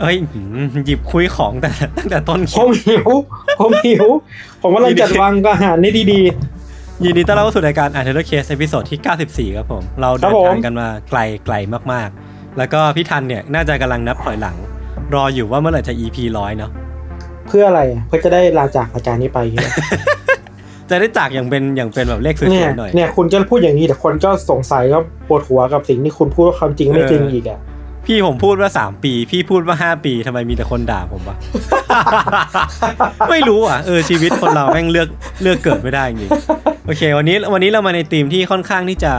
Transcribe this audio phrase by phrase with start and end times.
[0.00, 3.08] เอ้ยหืมหยิบคุยของแต่ตั้งแต่ต้นคผลิปมหิว
[3.60, 4.06] ผมหิว
[4.62, 6.20] ผมกำลังจัดวางอาหารนี่ดี
[7.04, 11.54] ยินดีต้อนรับเข้าสู่รายการ Untitled Case ตอนที่ 94 ครับผม เราครัเดิบนผม ทางกันมาไกลไกล
[11.92, 14.56] มากๆ แล้วก็พี่ทันเนี่ย น่าจะกำลังนับถอยหลัง
[15.14, 19.72] รออยู่ว่าเมื่อไหร่จะ EP ร้อยเนาะๆ เพื่ออะไรเพื่อจะได้ลาจากรายการนี้ไปเนี่ย
[20.90, 27.60] จะได้จากอย่างเป็นอย่างเป็นแบบเลขสวเนี่ยยๆหน่อย เนี่ยคุณก็พูดอย่างนี้แต่คนก็สงสัยก็ปวดหัวกับสิ่งที่คุณพูดว่าความจริงไม่จริงอีกอะ
[28.06, 31.36] พี่ผมพูดว่าสามปี พี่พูดว่าห้าปีทำไมมีแต่คนด่าผมวะ
[33.30, 35.08] ไม่รู้อะเออชีวิตคนเราแม่งเลือก
[35.42, 39.12] เลือกเกิดไม่ได้จริงๆโอเค วันนี้วันนี้เรามาในธีมที่ค่อนข้างที่จะ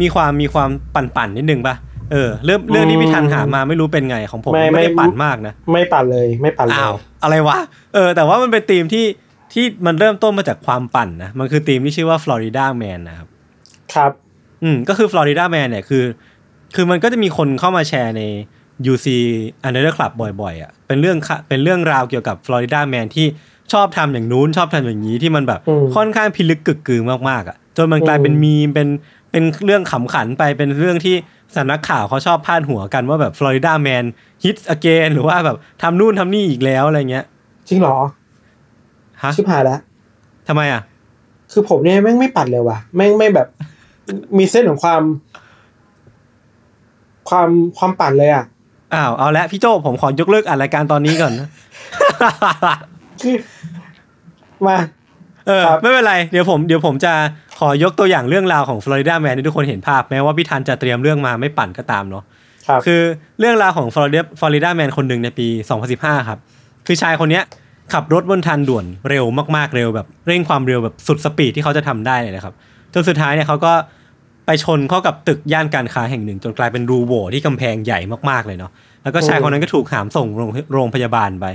[0.00, 1.74] มีความมีความปั่นๆนิดนึงป่ะ
[2.12, 7.56] เออเรื่องเรื่องนี้พี่ทันหามาไม่รู้เป็นไงของผมไม่ไม่ได้ไม่ปั่นมากนะไม่ปั่นเลยไม่ปั่นเลยอ้าวอะไรวะ
[7.94, 9.06] เออ แต่ว่ามันเป็นธีมที่
[9.52, 13.28] ที่มันเริ่มต้นมาจากความปั่นนะมันคือธีมที่ชื่อว่า Florida Man นะครับ
[13.94, 14.12] ครับ
[14.62, 16.04] อืมก็คือ Florida Man เนี่ยคือ
[16.74, 18.22] คือมันก็จะมีคนเข้ามาแชร์ใน
[18.92, 19.06] UC
[19.68, 23.26] Another Club บ่อยๆอะเป็นเรื่องค่ะเป็นเรื่องราวเกี่ยวกับ Florida Man ที่
[23.72, 28.88] ชอบทำอย่างนู้นชอบทำอย่างนี้ที่มันแบบอืมค่อนข้างพิลึกกึกกือมากๆอะจนมันกลายเป็นอืมมีมเป็น
[29.30, 31.16] เป็นเรื่องขำขันไปเป็นเรื่องที่
[31.56, 34.04] สำนักข่าวเขาชอบพาดหัวกันว่าแบบ Florida Man
[34.44, 37.24] hits again หรือว่าแบบทำนู่นทำนี่อีกแล้วอะไรเงี้ย
[37.68, 37.96] จริงเหรอ
[39.22, 39.80] ฮะชิบหายแล้ว
[40.48, 40.82] ทำไมอะ
[41.52, 43.48] คือผมเนี่ยแม่งไม่ปั่นเลยว่ะ แม่งไม่แบบ
[44.38, 45.02] มีเส้นของความ
[47.28, 48.44] ความความปั่นเลยอะ
[48.94, 51.48] อ้าวเอาละพี่โจผมขอยกเลิกอ่านรายการตอนนี้ก่อนนะ
[53.22, 53.36] คือ
[54.66, 54.78] มา
[55.46, 57.12] เออครับไม่เป็นไรเดี๋ยวผมเดี๋ยวผมจะ
[57.58, 62.24] ขอยกตัวอย่างเรื่องราวของฟลอริดาแมนให้ทุกคนเห็นภาพแม้ว่าพี่ทันจะเตรียมเรื่องมาไม่ปั่นก็ตามเนาะ
[62.68, 63.00] ครับคือ
[63.38, 65.46] เรื่องราวของฟลอริดาฟลอริดาแมนคนหนึ่งในปี
[65.88, 66.38] 2015 ครับ
[66.86, 67.44] คือชายคนเนี้ย
[67.92, 69.24] ขับรถบนทางด่วนเร็ว
[69.56, 72.54] มากๆเร็วแบบเร่งความเร็วแบบสุดสปีดที่เขาจะทำได้เลยนะครับ
[72.94, 74.01] จนสุดท้ายเนี่ยเขาก็ไป
[74.64, 78.70] ชนเข้ากับตึกย่านการค้าแห่งหนึ่ง จนกลายเป็นรูโหว่ที่กำแพงใหญ่มากๆเลยเนาะ
[79.02, 81.46] แล้วก็ชายคนนั้นก็ถูกหามส่งโรงโรงพยาบาลไป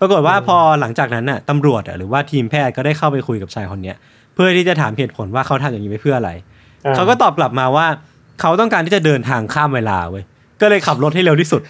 [0.00, 3.96] ปรากฏว่าพอหลังจากนั้นน่ะตำรวจอะหรือว่าทีมแพทย์ก็ได้เข้าไปคุยกับชายคนเนี้ย
[4.34, 6.30] เพื่อที่จะถามเหตุผลว่าเขาทำอย่างนี้ไปเพื่ออะไร
[6.84, 7.86] อ่เขาก็ตอบกลับมาว่า
[8.40, 10.24] เขาต้องการที่จะเดินทางข้ามเวลาเว้ย
[10.60, 11.60] ก็เลยขับรถให้เร็วที่สุด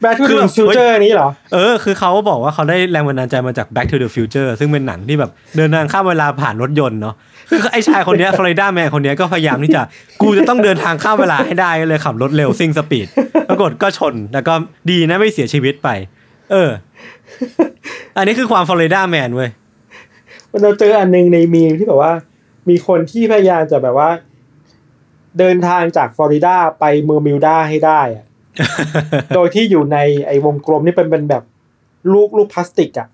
[0.00, 7.14] Back to คือ the แบบ Future นี้เหรอ เออ คือเขาบอกว่าเขาได้แรงบันดาลใจมาจาก Back to the Future ซึ่งเป็นหนังที่แบบเดินทางข้ามเวลาผ่านรถยนต์เนาะ
[7.50, 9.82] คือไอ้ชายคนเนี้ย Florida Man คนเนี้ยก็พยายามที่จะ
[10.22, 13.06] กูจะต้องเดินทางข้ามเวลาให้ได้ก็เลยขับรถเร็วซิ่ง speed
[13.48, 14.54] ปรากฏก็ชนแล้วก็
[14.90, 15.88] ดีนะไม่เสียชีวิตไป
[16.52, 16.70] เออ
[18.16, 19.50] อันนี้คือความ Florida Man เว้ย
[20.62, 22.12] เราเจออันหนึงในมีมที่แบบว่า
[22.68, 24.10] มีคนที่พยายามจะแบบว่า
[25.38, 28.24] เดินทางจากฟลอริดาไปเบอร์มิวดาให้ได้อะ
[29.34, 31.42] โดยที่อยู่ในไอ้วงกลมนี่เป็นเป็นแบบ
[32.12, 33.08] ลูกลูกพลาสติกอะ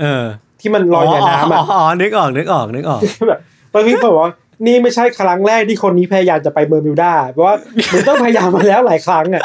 [0.00, 0.24] เออ
[0.60, 3.40] ที่มันลอยในน้ำอะอ๋อนึกออกนึกออกนึกออกแบบ
[3.74, 4.34] บางทีผมบอกว่า
[4.66, 7.54] นี่ไม่ใช่ครั้งแรกที่คนนี้พยายามจะไปเบอร์มิวดาเพราะว่า
[7.92, 9.42] มันต้องพยายามมาแล้วหลายครั้งอะ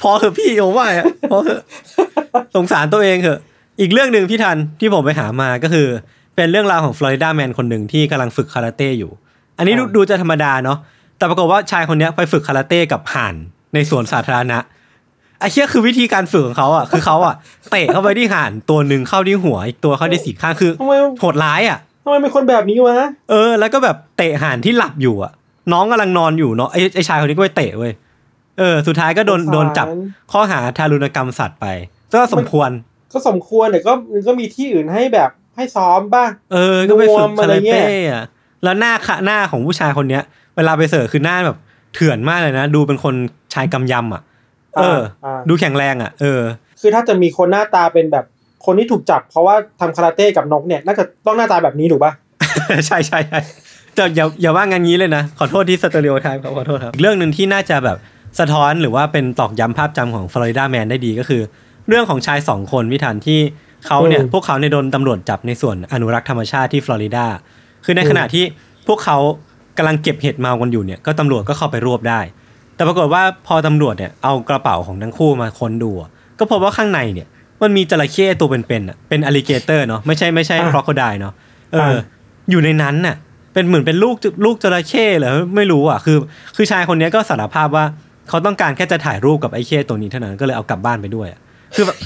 [0.00, 1.62] พอเถอะพี่ผมว่าอะพอเถอะ
[2.54, 3.38] สงสารตัวเองเถอะ
[3.80, 5.86] อีกเรื่องหนึ่งพี่ทันที่ผมไปหามาก็คือ
[6.36, 9.10] เป็นเรื่องราวของฟลอริดาแมนคนหนึ่งที่กำลังฝึกคาราเต้อยู่
[9.58, 10.78] อันนี้ดูดูจะธรรมดาเนาะ
[11.18, 13.34] แต่ปรากฏว่าชายคนเนี้ยไปฝึกคาราเต้กับห่าน
[13.74, 14.58] ในสวนสาธารณะ
[15.40, 17.34] ไอ้เชี่ยคือวิธีการฝึกของเขาอะคือเขาอะ
[17.70, 22.96] เตะเข้าไปที่ห่านตัวหนึ่งเข้าที่หัวอีกตัวเข้าที่สีข้างคือทำไมโหดร้ายอะทำไมเป็นคนแบบนี้วะ
[23.30, 25.32] เออ แล้วก็แบบเตะห่านที่หลับอยู่อะ
[25.72, 27.92] น้องกำลังนอนอยู่เนาะไอ้ไอ้ชายคนนี้ก็ไปเตะเว้ย
[28.58, 29.86] เออ สุดท้ายก็โดนสงสารโดนจับ
[30.32, 31.66] ข้อหาทารุณกรรมสัตว์ไป
[32.14, 32.70] ก็สมควร
[33.12, 38.24] ก็สมควรแต่ก็มันก็มีที่อื่นให้แบบให้ซ้อมป่ะเออ ก็ไปฝึกนวมคาอะไรราเงี้ยเต้อะ
[38.64, 40.22] แล้วหน้าขะหน้าของผู้ชายคนเนี้ย
[40.56, 41.58] เวลาไปเสิร์ฟคือหน้าแบบ
[41.94, 43.14] เถื่อนมากเลยนะ ดูเป็นคน
[43.54, 44.22] ชายกำยำอะ
[44.76, 46.40] เอออ่าดูแข็งแรงอะ เออ
[46.80, 48.24] คือถ้าจะมีคนหน้าตาเป็นแบบ
[48.66, 52.12] คนที่ถูกจับ เพราะว่าทำคาราเต้กับนกเนี่ยน่าจะต้องหน้าตาแบบนี้ถูกป่ะ
[52.86, 53.40] ใช่ใช่ใช่
[53.96, 57.98] จะอย่าอย่าว่างานนี้เลยนะ ขอโทษที่ stereotype ครับขอโทษครับอีกเรื่องหนึ่งที่น่าจะแบบ
[58.40, 61.42] สะท้อนหรือว่าเป็นตอกย้ำภาพจำของ Florida Man ได้ดีก็คือ
[61.88, 63.40] เรื่องของชายสองคนพี่ธัญที่
[63.86, 67.26] เขาเนี่ยอืมพวกเขาเนี่ยโดนตำรวจจับในสวนอนุรักษ์ธรรมชาติที่ฟลอริดา
[67.84, 68.44] คือในขณะที่
[68.88, 69.18] พวกเขา
[69.78, 72.20] กำลังเก็บเห็ดเมากันอยู่เนี่ยก็ตำรวจก็เข้าไปรวบได้
[72.74, 77.26] แต่ปรากฏว่าพอตำรวจเนี่ยเอากระเป๋าของทั้งคู่มาค้นดูอะก็พบว่าข้างในเนี่ย
[77.62, 81.32] มันมีจระเข้ตัวเป็นๆอะเป็นอ l ลิเกเตอร์เนาะไม่ใช่ไม่ใช่อะ crocodile เนาะ
[81.72, 82.02] เอออะ
[82.50, 83.16] อยู่ในนั้นน่ะ
[83.52, 86.16] เป็นเหมือนเป็นลูกลูกจระเข้เหรอไม่รู้อะคือ
[86.56, 87.84] คือชายคนเนี้ยก็สารภาพว่า
[88.28, 91.40] เขาต้องการแค่จะถ่ายรูปกับไอ้เข้ตัวนี้เท่านั้นก็เลยเอากลับบ้านไปด้วยอะ
[91.74, 91.96] คือแบบ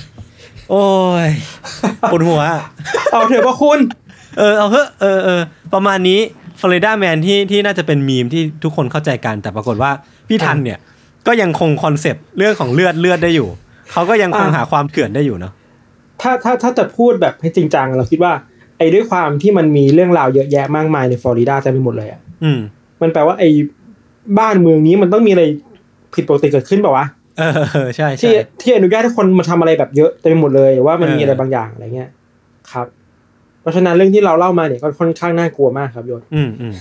[0.71, 0.85] โอ้
[1.27, 1.29] ย
[2.13, 2.63] ปวดหัวอะ
[3.13, 3.79] เอาเถอะว่าคุณ
[4.39, 5.41] เออเอาเถอะเออเออ
[5.75, 6.21] ประมาณนี้
[6.61, 9.91] Florida Man ที่ที่น่าจะเป็นมีมที่ทุกคนเข้าใจกัน แต่ปรากฏว่า
[10.29, 10.79] พี่ธัญเนี่ย
[11.27, 13.49] ก็ยังคงคอนเซปต์เรื่องของเลือดเลือดได้อยู่
[13.93, 15.53] เขาก็ยังคงอะหาความเถื่อนได้อยู่เนาะ
[16.21, 18.33] ถ้าถ้าถ้าจะพูดแบบให้จริงจังเราคิดว่า
[18.79, 22.61] ไอ้ด้วยความที่มันมีเรื่องราวเยอะแยะมากมายในฟลอริดาเต็มไปหมดเลยอะอืม
[23.03, 23.49] มันแปลว่าไอ้
[24.39, 25.45] บ้านเมืองนี้มันต้องมีอะไร
[26.15, 27.07] ผิดปกติเกิดขึ้นเปล่าวะ
[27.39, 32.11] เออเออใช่ที่ใช่ที่อนุญาตให้คนมาทำอะไรแบบเยอะเต็มไปหมดเลยว่ามันเออมีอะไรบางอย่างอะไรเงี้ย
[32.73, 32.87] ครับ
[33.61, 36.75] เพราะฉะนั้นเรื่องที่เราเล่ามาเนี่ยก็ค่อนข้างน่ากลัวมากครับโยนอืมอืม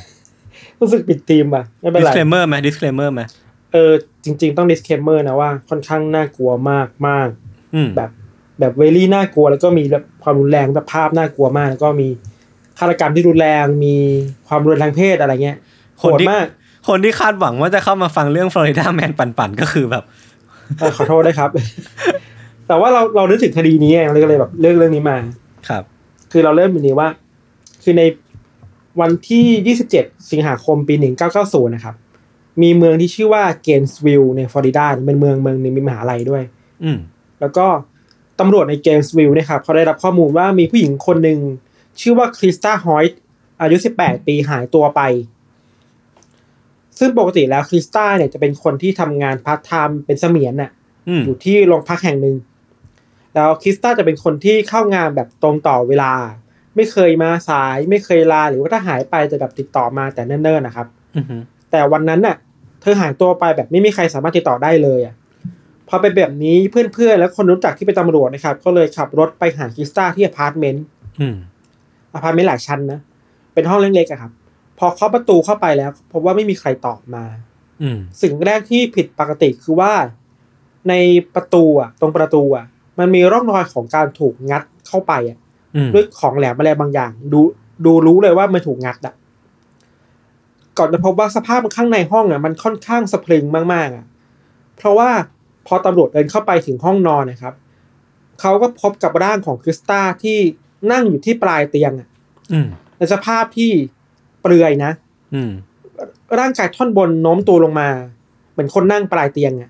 [0.79, 3.21] รู้สึกปิดทีมป่ะไม่เป็นไร disclaimer ไหม disclaimer ไหม
[3.73, 3.91] เออ
[4.25, 7.27] จริง ๆ ต้อง disclaimer นะว่าค่อนข้างน่ากลัวมากมาก
[7.75, 8.09] อืมแบบ
[8.59, 12.07] แบบเวลี่น่ากลัวแล้วก็มีแบบความรุนแรงแบบภาพน่ากลัวมาก แล้วก็มี
[12.79, 13.95] ฆาตกรรมที่รุนแรงมี
[14.47, 15.57] ความรุนแรงทางเพศอะไรเงี้ย
[15.97, 16.47] โหคนดที่มาก
[16.87, 20.03] คนที่คาดหวังว่าจะเข้ามาฟังเรื่องฟลอริดาแมนปั่นๆก็คือแบบ
[20.79, 21.49] เออขอโทษด้วยครับ
[22.67, 25.17] แต่ว่าเราเรานึกถึงคดีนี้ไงเราก็เลยแบบเลือกเรื่องนี้มา
[25.69, 25.83] ครับ
[26.31, 27.09] คือเราเริ่มแบบนี้ว่า
[27.83, 28.03] คือใน
[28.99, 30.95] วันที่ 27 สิงหาคมปี
[31.35, 31.95] 1990 นะครับ
[32.61, 36.43] มีเมืองที่ชื่อว่าเกนส์วิลล์ในฟลอริดาเป็นเมืองเมืองหนึงมีมหาลัยด้วย
[36.83, 36.97] อืม
[37.41, 37.65] แล้วก็
[38.39, 41.39] ตำรวจในเกนส์วิลล์เนี่ยครับเขาได้รับข้อมูลว่ามีผู้หญิงคนหนึ่ง
[42.01, 43.19] ชื่อว่าคริสตาฮอยต์
[43.61, 45.01] อายุ 18 ปีหายตัวไป
[46.99, 50.71] ซึ่งปกติแล้วคริสตาเนี่ยจะเป็นคนที่ทำงานพาร์ทไทม์เป็นเสมียนน่ะ
[51.09, 52.35] อืมอยู่ที่โรงพักแห่งหนึ่ง
[53.37, 56.11] แล้วคริสตาจะเป็นคนที่เข้างานแบบตรงต่อเวลา
[56.75, 61.25] ไม่เคยมาสายไม่เคยลาหรือว่าถ้าหายไปจะแบบติดต่อมาแต่เนิ่นๆนะครับอืม
[61.71, 62.35] แต่วันนั้นน่ะ
[62.81, 65.15] เธอหายตัวไปแบบไม่มีใครสามารถติดต่อได้เลยอะ
[65.89, 70.85] พอเป็นแบบนี้เพื่อนๆและคนรู้จักที่เป็นตำรวจนะครับ ก็เลยขับรถไปหาคริสตาที่อพาร์ตเมนต์
[71.19, 71.35] อืม
[72.13, 72.99] อพาร์ตเมนต์หลายชั้นนะ
[73.53, 74.31] เป็นห้องเล็กๆอะครับ
[74.79, 77.25] พอเคาะประตูเข้าไปแล้วพบว่าไม่มีใครตอบมา
[77.81, 79.93] อืมสิ่งแรกที่ผิดปกติคือว่า
[80.89, 80.93] ใน
[81.35, 82.65] ประตูอะ ตรงประตูอะ
[82.99, 85.37] มันมีร่องรอยของการถูกงัดเข้าไปอะ
[85.75, 87.39] อืมด้วยของแหลมอะไรบางอย่าง ดู
[87.85, 89.13] ดูรู้เลยว่ามันถูกงัดอะ
[90.77, 94.05] ก่อนจะพบว่าสภาพข้างในห้องอะมันค่อนข้างสะพรึงมากๆอะ
[94.77, 95.09] เพราะว่า
[95.67, 97.53] พอตำรวจเดินเข้าไปถึงห้องนอนนะครับ
[98.41, 100.37] เขาก็พบกับร่างของคริสตาที่
[100.91, 102.07] นั่งอยู่ที่ปลายเตียงอะ
[102.51, 102.67] อืม
[102.97, 103.71] ในสภาพที่
[104.41, 104.91] เปลือยนะ
[105.35, 105.51] อืม
[106.39, 107.89] ร่างกายท่อนบนโน้มตัวลงมา
[108.51, 109.69] เหมือนคนนั่งปลายเตียงอะ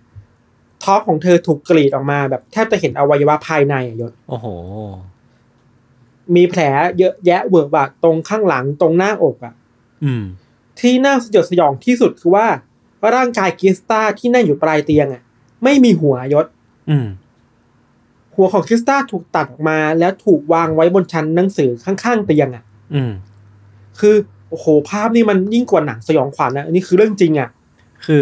[0.84, 4.48] ท้องของเธอถูกกรีดออกมาแบบแทบจะเห็นอวัยวะภายในอะยศโอ้โห
[6.36, 6.62] มีแผล
[7.00, 9.54] เยอะแยะเวิร์กบะตรงข้างหลังตรงหน้าอกอะ
[10.04, 10.24] อืม
[10.80, 12.48] ที่น่าสยดสยองที่สุดคือว่า
[13.16, 15.22] ร่างกายคริสตาที่นั่งอยู่ปลายเตียงอะ
[15.64, 16.46] ไม่มีหัวยศ
[16.90, 17.08] อืม
[18.36, 22.64] หัวของคริสตาถูกตัดออกมา แล้วถูกวางไว้บนชั้นหนังสือข้างๆเตียงอะ
[22.94, 23.12] อืม
[24.00, 24.16] คือ
[24.50, 27.50] โอ้โห ภาพนี่มันยิ่งกว่าหนังสยองขวัญนะอันนี้คือเรื่องจริงอะ
[28.06, 28.20] คือ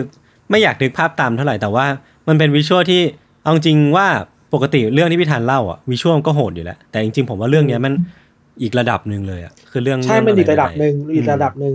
[0.50, 1.86] ไม่อยากนึกภาพตามเท่าไหร่แต่ว่า
[2.28, 3.02] มันเป็นวิชวลที่
[3.44, 4.08] เอาจริงว่า
[4.54, 7.94] ปกติเรื่องที่พี่ธันเล่าอะวิชวลก็โหดอยู่แล้ว แต่จริงๆผมว่าเรื่องเนี้ยมัน
[8.62, 11.74] อีกระดับหนึ่งเลยอะคือเรื่องใช่เรื่องมันอีกอระดับหนึ่งอืมอีกระดับหนึ่ง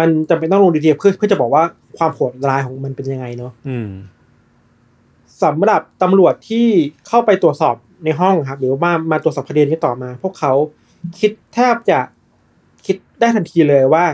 [0.00, 1.62] มันจำเป็นต้องลงดีเทลเพื่อเพื่อจะบอกว่า
[1.98, 3.88] ความโหดร้ายของมันเป็นยังไงเนาะอืม
[5.42, 6.66] สำหรับตำรวจที่
[7.08, 7.74] เข้าไปตรวจสอบ
[8.04, 10.52] ในห้องครับ หรือว่ามาตรวจสอบคดีนี้ต่อมา พวกเขา
[11.20, 11.98] คิดแทบจะ
[12.86, 14.04] คิดได้ทันทีเลยว่า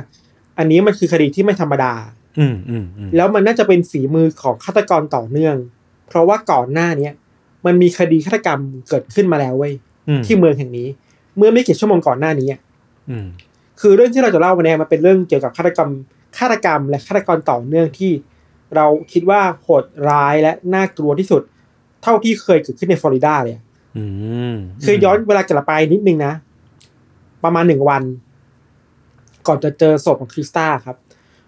[0.59, 1.93] อันนี้มันคือคดีที่ไม่ธรรมดา
[2.39, 5.57] อืมอืมอืมแล้วมันน่าจะเป็นฝีมือของฆาตกรต่อเนื่อง
[6.09, 7.13] เพราะว่าก่อนหน้าเนี้ย
[7.67, 9.73] มันมีคดีฆาตกรรมเกิดขึ้นมาแล้วเว้ย
[10.09, 10.89] อืมที่เมืองแห่งนี้
[11.37, 12.61] เมื่อไม่กี่ชั่วโมงก่อนหน้านี้อะ
[13.11, 13.27] อืม
[13.81, 15.91] คือเรื่องที่เราจะเล่าวันนี้มันเป็นเรื่องเกี่ยวกับฆาตกรรม
[16.39, 18.13] ฆาตกรรม และฆาตกรต่อเนื่องที่
[18.77, 21.43] เราคิดว่าโหดร้ายและน่ากลัวที่สุด
[22.03, 23.63] เท่าที่เคยเกิดขึ้นในฟลอริดาเลยอะ
[23.97, 24.05] อื
[24.53, 26.33] มคือย้อนเวลากลับไปนิดนึงนะ
[27.45, 28.03] ประมาณหนึ่งวัน
[29.47, 30.97] ก่อนจะเจอศพของคริสตาครับ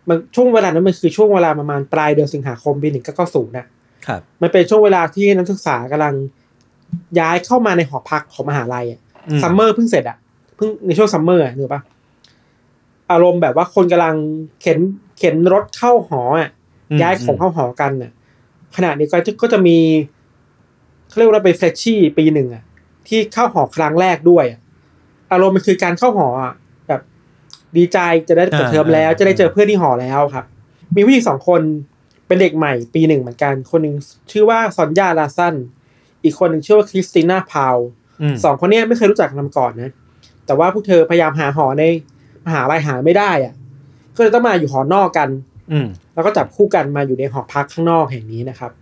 [0.09, 3.67] มันช่วงเวลานั้นมันคือช่วงเวลาประมาณปลายเดือนสิงหาคมปีหนึ่งเก้าศูนย์น่ะ
[4.07, 6.15] ครับ มันเป็นช่วงเวลาที่นักศึกษากำลัง
[7.19, 10.17] ย้ายเข้ามาในหอพักของมหาลัยอะอืม summer เพิ่งเสร็จอะ
[10.57, 11.83] เพิ่งในช่วง summer อะนึกปะ
[13.11, 14.17] อารมณ์แบบว่าคนกำลัง
[14.61, 14.79] เข็น
[15.19, 16.51] เข็นรถเข้าหออะ
[16.91, 18.13] อืมย้ายของเข้าหอกันน่ะ
[18.77, 19.79] ขณะนี้ก็จะก็จะมี
[21.09, 22.63] เขาเรียกว่าเป็นเฟรชชี่ปีหนึ่งอะ
[23.09, 24.61] ที่เข้าหอครั้งแรกด้วยอะ
[25.33, 26.57] อารมณ์มันคือการเข้าหออะแบบ
[27.79, 30.45] ดีใจจะได้เปิดเทอมแล้ว จะได้เจอเพื่อนที่หอแล้วครับ
[30.95, 31.63] มีผู้หญิงสองคน
[32.27, 33.95] เป็นเด็กใหม่ปีหนึ่งเหมือนกัน คนหนึ่ง
[34.33, 35.55] ชื่อว่าซอนยาลาร์สัน
[36.25, 37.77] อีกคนหนึ่งชื่อว่าคริสติน่าพาวเวลล์
[38.21, 39.93] อืมสองคนเนี้ยไม่เคยรู้จักกันมาก่อนนะ
[40.47, 41.85] แต่ว่าพวกเธอพยายามหาหอใน
[42.47, 43.55] มหาลัยหาไม่ได้อะ
[44.17, 45.29] ก็เลยต้องมาอยู่หอนอกกัน
[45.73, 48.73] อืมแล้วก็จับคู่กันมาอยู่ในหอพักข้างนอกแห่งนี้นะครับ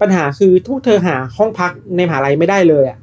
[0.00, 2.98] ปัญหาคือทุกเธอหาห้องพักในมหาลัยไม่ได้เลยอะ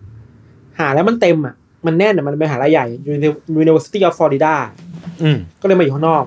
[0.79, 1.55] หาแล้วมันเต็มอะ
[1.85, 2.85] มันแน่นอะมันเป็นมหาลัยใหญ่
[3.61, 4.55] University of Florida
[5.21, 6.25] อืมก็เลยมาอยู่ข้างนอก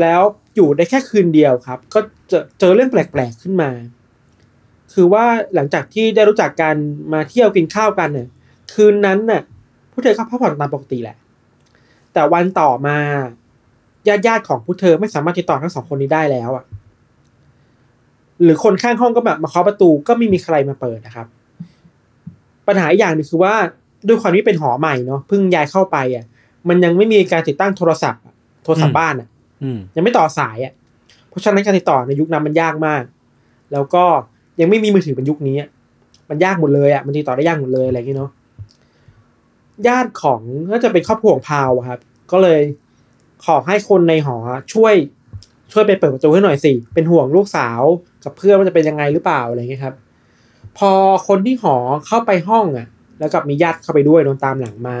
[0.00, 0.22] แล้ว
[0.56, 3.70] อยู่ได้แค่คืนเดียวครับ ก็เจอเจอเรื่องแปลกๆขึ้นมา
[4.94, 5.24] คือว่า
[5.54, 6.74] หลังจากที่ได้รู้จักกัน
[7.12, 8.28] มาเที่ยวกินข้าวกันเนี่ย
[8.74, 9.42] คืนนั้นน่ะ
[9.92, 11.16] ผู้เธอก็พักผ่อนตามปกติแหละ
[12.12, 12.96] แต่วันต่อมา
[14.08, 16.64] ญาติญาติๆของผู้เธอไม่สามารถติดต่อทั้งสองคนนี้ได้แล้วอะ
[18.42, 21.26] หรือคนข้างห้องก็แบบมาเคาะประตูก็ไม่มีใครมาเปิดนะครับ
[22.66, 23.54] ปัญหาอีกอย่างหนึงคือว่า
[24.06, 26.24] ด้วยความที่เป็นหอใหม่เนาะเพิ่งย้ายเข้าไปอะ
[26.68, 29.28] มันยังไม่มีการติดตั้งโทรศัพท์อะโทรศัพท์บ้านอะ
[29.62, 30.72] อืมยังไม่ต่อสายอะ
[31.28, 33.02] เพราะฉะนั้นการติดต่อในยุคนั้นมันยากมาก
[33.72, 34.04] แล้วก็
[34.60, 35.68] ยังไม่มีมือถือเป็นยุคนี้อะ
[36.30, 38.30] มันยากหมดเลยอะมันติดต่อได้ยากหมดเลยอะไรอย่างเงี้ยเนาะ
[39.86, 42.00] ญาติของน่าจะเป็นครอบครัวของพาวอะครับ
[42.32, 42.60] ก็เลย
[43.46, 44.36] ขอให้คนในหอ
[44.74, 44.94] ช่วย
[45.72, 47.80] ช่วยไปเปิดประตูให้หน่อยสิ เป็นห่วงลูกสาว
[48.24, 49.94] กับเพื่อนว่าจะเป็นยังไงหรือเปล่าอะไรเงี้ยครับ
[50.78, 50.90] พอ
[51.28, 52.86] คนที่หอเข้าไปห้องอะ
[53.18, 54.96] แล้วกับมีญาติเข้าไปด้วยโดนตามหลังมา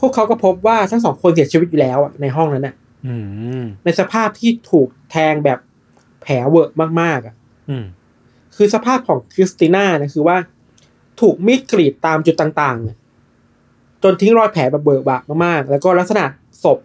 [0.00, 2.74] พวกเขาก็พบว่าทั้งสองคนเสียชีวิตอยู่แล้วอะในห้องนั้นอะ
[3.06, 3.14] อื
[3.60, 5.58] มในสภาพที่ถูกแทงแบบ
[6.22, 7.34] แผลเวอะมากๆอะ
[7.70, 7.84] อืม
[8.56, 10.36] คือสภาพของคริสติน่านะคือว่า
[11.20, 12.96] ถูกมีดกรีดตามจุดต่างๆอะ
[14.02, 16.24] จนทิ้งรอยแผลแบบเบิกบากมากๆ แล้วก็ลักษณะ
[16.64, 16.78] ศพ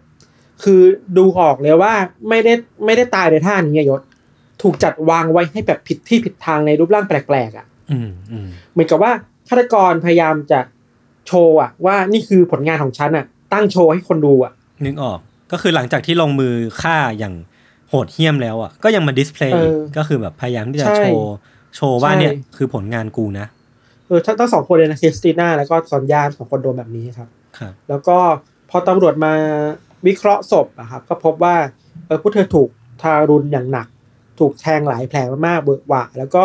[0.64, 0.80] คือ
[1.16, 1.94] ดูออกเลยว่า
[2.28, 2.54] ไม่ได้
[2.84, 4.00] ไม่ได้ตายในท่านี้อะยศ
[4.62, 9.12] ถูกจัดวางไว้ให้แบบผิดที่ผิดทางในรูปร่างแปลกๆอะอืมอืมเหมือนกับว่า
[9.48, 10.60] ฆาตกรพยายามจะ
[11.26, 14.52] โชว์อะว่านี่คือผลงานของฉันอะตั้งโชว์ให้คนดูอะ
[14.84, 15.18] นึกออก
[15.52, 17.34] ก็คือหลังจากที่ลงมือฆ่าอย่าง
[17.88, 21.34] โหดเหี้ยมแล้วอะก็ยังมา display เออก็คือแบบพยายามที่จะใช่โชว์
[21.76, 23.46] โชว์ว่าใช่เนี่ยคือผลงานกูนะ
[24.06, 27.28] เออทั้งทั้งสองคนเลยนะคริสติน่าแล้วก็ซอนยาสองคนโดนแบบนี้ครับ
[27.58, 28.18] ครับ แล้วก็
[28.70, 29.32] พอตำรวจมา
[30.06, 31.56] วิเคราะห์ศพอะครับ ก็พบว่า
[32.06, 32.68] เออผู้เธอถูก
[33.02, 33.86] ทารุณอย่างหนัก
[34.40, 36.44] ถูกแทงหลายแผลมากๆเบิกหวะแล้วก็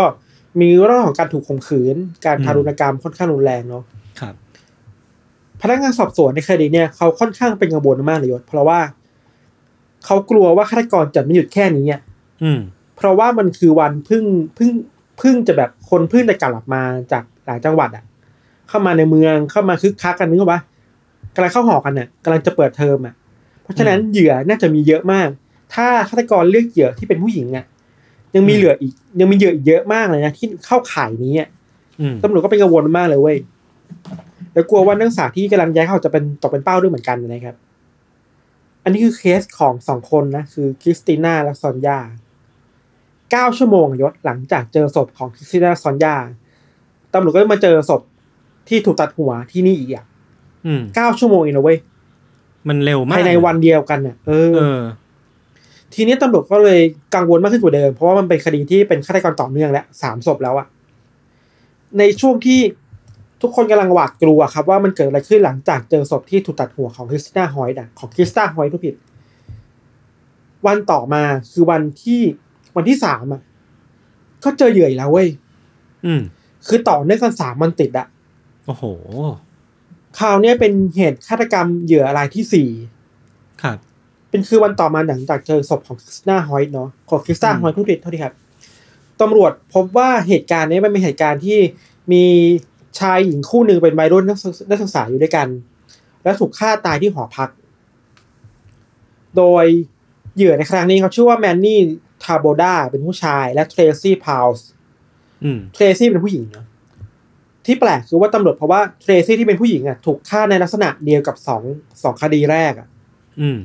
[0.61, 1.95] มีเรื่องของการถูกข่มขืน
[2.25, 3.98] การอืมทารุณกรรมค่อนข้างรุนแรงเนาะครับ
[5.61, 8.79] พนักงานสอบสวนในคดีเนี่ยเขาค่อนข้างเป็นกังวลมากเลยยศเพราะว่า
[10.05, 12.01] เขากลัวว่าฆาตกรจะไม่หยุดแค่นี้อะ
[12.43, 12.59] อืม
[12.97, 14.23] เพราะว่ามันคือวันเพึ่ง
[14.55, 14.71] เพึ่ง
[15.17, 18.03] เพึ่งจะแบบคนเพึ่งจะกลับมาจากหลายจังหวัดอะ
[18.67, 20.61] เข้ามาในเมืองเข้ามาคึกคักกันนึกออกปะ
[21.35, 23.13] กำลังเข้าหอกันน่ะกำลังจะเปิดเทอมอะ
[23.63, 25.29] เพราะฉะนั้นเหยื่อน่าจะมีเยอะมาก
[25.73, 27.65] ถ้าฆาตกรเลือกเหยื่อที่เป็นผู้หญิงอะ
[28.35, 31.49] ยังมีเหลืออีก ยังมีเหยื่ออีกเยอะมากเลยนะที่เข้าข่ายนี้อะ
[31.99, 33.37] อืมตำรวจก็เป็นกังวลมากเลยเว้ย
[34.53, 37.55] แล้วกลัวว่านักศึกษาที่กำลังย้ายเข้าจะเป็นตกเป็นเป้าด้วยเหมือนกันนะครับ
[38.83, 41.99] อันนี้คือเคสของสองคนนะคือคริสติน่าและซอนยา
[43.31, 46.15] เก้าชั่วโมงอะยศหลังจากเจอศพของคริสติน่าซอนยา
[47.13, 48.01] ตำรวจก็มาเจอศพ
[48.69, 50.05] ที่ถูกตัดหัวที่นี่อีกอะ
[50.65, 51.77] อืมเก้าชั่วโมงเองนะเว้ย
[52.67, 54.81] มันเร็วมากภายในวันเดียวกันน่ะเออเออ
[55.93, 56.79] ทีนี้ตำรวจก็เลย
[57.15, 60.67] กังวลมากขึ้นกว่าเดิม เพราะว่ามันเป็นคดีที่เป็นฆาตกรต่อเนื่องแล้วสามศพแล้วอะ
[61.99, 62.59] ในช่วงที่
[63.41, 68.95] ทุกคนกำลังหวาดกลัวครับว่ามันเกิดอะไรขึ้นหลังจากเจอศพที่ถูกตัดหัวของคริสติน่าฮอยด์อะของคริสตาฮอยต์ผู้ผิด
[70.67, 72.21] วันต่อมาคือวันที่
[72.75, 73.41] วันที่สามอะ
[74.43, 75.27] ก็เจอเหยื่ออีกแล้วเว้ย
[76.05, 76.21] อืม
[76.67, 78.07] คือต่อเนื่องกันสามวันติดอะ
[78.65, 78.83] โอ้โห
[80.19, 82.69] คราวเนี้ยเป็นเหตุฆาตกรรมเหยื่อรายที่สี่
[83.63, 83.77] ครับ
[84.29, 88.35] เป็นคือวันต่อมาหลังจากเจอศพของคริสติน่าฮอยด์เนาะของคริสตาอืมฮอยด์ทุติดเท่าที่ครับ
[89.21, 91.57] ตำรวจพบว่าเหตุการณ์นี้มันเป็นเหตุการณ์ที่
[92.11, 92.25] มี
[92.99, 95.47] ชายหญิงคู่หนึ่งเป็นวัยรุ่นนักศึกนักศึกษาอยู่ด้วยกัน
[96.23, 97.49] แล้วถูกฆ่าตายที่หอพัก
[99.37, 99.65] โดย
[100.35, 101.79] เหยื่อในครั้งนี้เขาชื่อว่าแมนนี่
[102.23, 104.65] ทาโบดาเป็นผู้ชาย และเทรซี่พอลส์
[105.43, 106.65] อืมเทรซี่เป็นผู้หญิงเนาะ
[107.65, 111.61] ที่แปลกคือว่าตำรวจเพราะว่าเทรซี่ที่เป็นผู้หญิงอะถูกฆ่าในลักษณะเดียวกับสอง
[112.03, 112.87] สองคดีแรกอะ
[113.41, 113.57] อืม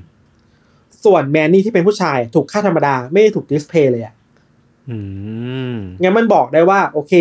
[1.04, 4.23] ส่วนแมนนี่ที่เป็นผู้ชาย ถูกฆ่าธรรมดาไม่ได้ถูก display เลยอะอืม
[6.02, 7.12] งั้นมันบอกได้ว่า โอเค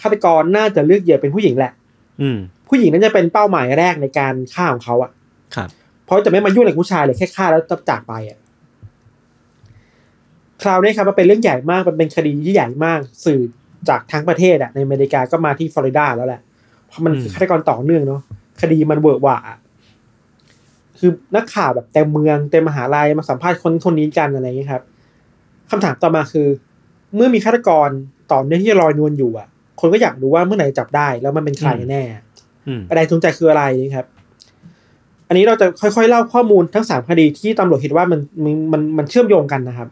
[0.00, 1.72] ฆาตกรน่าจะเลือกเหยื่อเป็นผู้หญิงแหละ
[2.20, 5.10] อืมผู้หญิงนั่นจะเป็นเป้าหมายแรกในการฆ่าของเขาอะ
[5.54, 5.68] ครับ
[6.04, 8.38] เพราะจะไม่มายุ่งกับผู้ชายเลยแค่ฆ่าแล้วจะจากไปอะ
[10.62, 13.40] คราวนี้ครับมันเป็นเรื่องใหญ่มากมันเป็นคดีที่ใหญ่มาก สื่อ
[13.88, 16.40] จากทั้งประเทศอะในอเมริกาก็มาที่ฟลอริดาแล้วแหละ
[16.86, 18.20] เพราะมันคือฆาตกรต่อเนื่องเนาะ
[18.60, 19.56] คดีมัน work ว่าอะ
[20.98, 24.82] คือนักข่าวแบบเต็มเมืองเต็มมหาลัยมาสัมภาษณ์คนคนนี้กันอะไรอย่างนี้ยครับ
[25.70, 26.46] คำถามต่อมาคือ
[27.14, 27.88] เมื่อมีฆาตกร
[28.32, 29.48] ต่อเนื่องที่ลอยนวลอยู่อะ
[29.80, 32.02] คนก็อยากรู้ว่าเมื่อไหร่จะจับได้แล้วมันเป็นใครกันแน่
[32.68, 34.06] อืมแรงจูงใจคืออะไรนะครับ
[35.28, 39.88] อันนี้เราจะค่อยๆเล่าข้อมูลทั้งสามคดีที่ตำรวจคิดว่ามันมันมันมันเชื่อมโยงกันนะครับ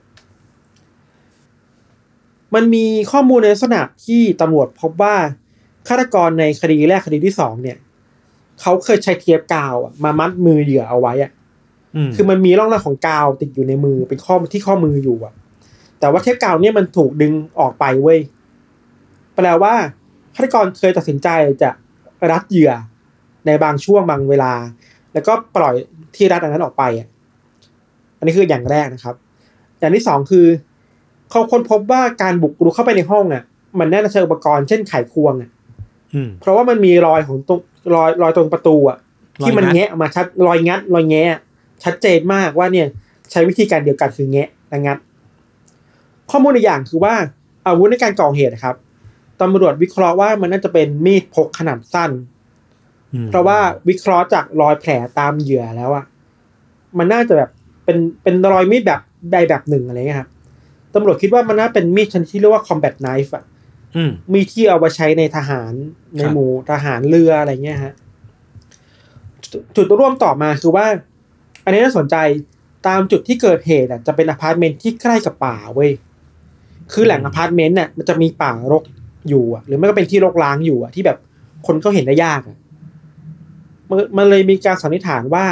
[2.55, 5.15] มันมีข้อมูลในลักษณะที่ตำรวจพบว่า
[5.89, 7.79] ฆาตกรในคดีแรกคดีที่สองเนี่ย
[8.61, 11.31] เขาเคยใช้เทียบกาวอะมามัดมือเหยื่อเอาไว้อะ
[12.09, 15.35] มคือมันมีร่องรอยของกาวติดอยู่ในมือเป็นข้อที่ข้อมืออยู่อะ
[16.01, 18.19] แต่ว่าเทปกาวเนี่ยมันถูกดึงออกไปเว้ย
[19.37, 19.75] แปลว่า
[20.35, 21.29] ฆาตกรเคยตัดสินใจ
[21.63, 21.71] จะ
[22.31, 22.73] รัดเหยื่อ
[23.47, 24.53] ในบางช่วงบางเวลา
[25.13, 25.75] แล้วก็ปล่อย
[26.17, 27.09] ที่รัดอันนั้นออกไปอะ
[28.19, 29.15] อันนี้คืออย่างแรกนะครับ
[29.79, 30.47] อย่างที่สองคือ
[31.31, 33.43] เขาค้นพบว่าการบุกรุกเข้าไปในห้องอะ
[33.79, 35.51] มันน่าจะใช้อุปกรณ์เช่นไขควงอะ
[36.15, 37.61] อืมเพราะว่ามันมีรอยของตรง
[37.95, 38.99] รอยรอยตรงประตูอะ
[39.43, 41.39] รอยงัดที่มันแงะออกมาชัดรอยงัด รอยแงะ
[41.85, 42.87] ชัดเจนมากว่าเนี่ย
[43.31, 44.99] ใช้วิธีการเดียวกันคือแงะและงัด
[46.31, 47.15] ข้อมูลอีกอย่างคือว่า
[47.67, 48.77] อาวุธในการก่อเหตุนะครับ
[49.41, 52.11] ตำรวจวิเคราะห์ว่ามันน่าจะเป็นมีดพกขนาดสั้น
[53.15, 53.59] อืมเพราะว่า
[53.89, 56.05] วิเคราะห์จากรอยแผลตามเหยื่อแล้วอะ
[56.99, 57.51] มันน่าจะแบบ
[57.85, 59.01] เป็นเป็นรอยมีดแบบ
[59.33, 60.31] ใดแบบหนึ่งอะไรเงี้ยครับ
[60.95, 63.45] ตำรวจคิดว่ามันน่าเป็นมีดชนิดที่เรียกว่า combat knife อะ
[63.97, 65.73] อืมมีดที่เอาไปใช้ในทหาร
[66.17, 67.95] ในครับหมู่ทหารเรืออะไรเงี้ยฮะ
[69.53, 70.87] จุดจุดร่วมต่อมาคือว่า
[71.65, 72.17] อันนี้น่าสนใจ
[72.87, 75.91] ตามจุดที่เกิดเหตุอะจะเป็นอพาร์ตเมนต์ที่ใกล้กับป่าเว้ย
[76.93, 78.83] คือแหล่งอพาร์ตเมนต์เนี่ยมันจะมีป่ารก
[79.29, 81.19] อยู่อะหรือไม่ก็เป็นที่รกร้างอยู่อะที่แบบ
[81.67, 82.57] คนเขาเห็นได้ยากอะ
[83.91, 85.45] มันมันเลยมีการสันนิษฐานว่า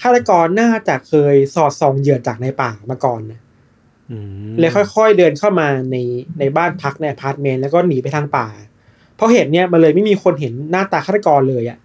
[0.00, 3.40] ฆาตกรน่าจะเคยสอดส่องเหยื่อจากในป่ามาก่อนนะ
[4.10, 4.16] อื
[4.50, 5.96] มเลยค่อยๆเดินเข้ามาใน
[6.38, 8.46] ในบ้านพักในอพาร์ตเมนต์แล้วก็หนีไปทางป่า
[9.16, 11.78] เพราะเหตุเนี้ยมันเลยไม่มีคนเห็นหน้าตาฆาตกรเลยอะ่ะ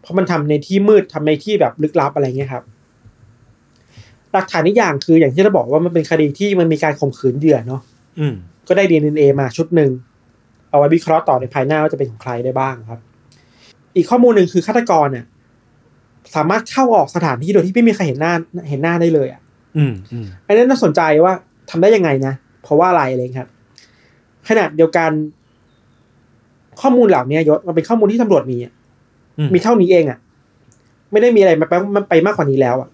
[0.00, 2.64] เพราะมันทำในที่มืดทำในที่แบบลึกลับอะไรเงี้ยครับ
[4.34, 7.80] หลักฐานอีกอย่างคืออย่างที่เราบอกว่ามันเป็นคดีที่มันมีการข่มขืนเหยื่อเนาะ
[8.18, 8.34] อืม
[8.68, 9.90] ก็ได้ DNA มาชุดหนึ่ง
[10.70, 13.00] เอาไว้วิเคราะห์ต่อในภายหน้าว่าจะเป็นของใครได้บ้างครับ
[13.96, 15.24] อีกข้อมูลหนึ่งคือฆาตกรเนี่ย
[16.34, 18.32] สามารถเข้าออกสถานที่โดยที่ไม่มีใครเห็นหน้า
[18.68, 19.40] เห็นหน้าได้เลยอะ
[19.76, 21.32] อืมอืมอันนั้นน่าสนใจว่า
[21.70, 23.50] ทำได้ยังไงนะ เพราะว่าอะไรอะไรครับ
[24.48, 25.10] ขนาดเดียวกัน
[26.80, 28.72] ข้อมูลเหล่านี้ยศมันเป็นข้อมูลที่ตำรวจมีอะ
[29.38, 30.18] อืมีเท่านี้เองอะ
[31.12, 32.93] ไม่ได้มีอะไรมาไปมันไปมากกว่านี้แล้วอะอ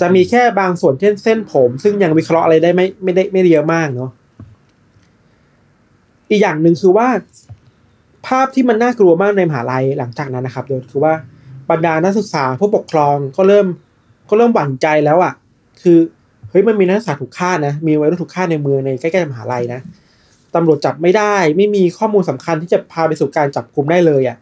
[0.00, 4.10] จะมีแค่บางส่วนเช่นเส้นผม ซึ่งยังวิเคราะห์อะไรได้ไม่ไม่ได้ไม่เยอะมากเนาะ
[6.30, 7.08] อีกอย่างหนึ่งคือว่า
[8.26, 11.14] ภาพที่มันน่ากลัวมากในมหาลัยหลังจากนั้นนะครับโดยคือว่า
[11.70, 13.66] บรรดานักศึกษาผู้ปกครองก็เริ่ม
[14.28, 15.32] ก็เริ่มหวั่นใจแล้วอะ
[15.82, 15.98] คือ
[16.50, 19.80] เฮ้ยมันมีนักศึกษาถูกฆ่านะ มีวัยรุ่นถูกฆ่าในเมืองในใกล้ๆมหาลัยนะ
[20.54, 24.36] ตำรวจจับไม่ได้ ไม่มีข้อมูลสำคัญที่จะพาไปสู่การจับกลุ่มได้เลยอะ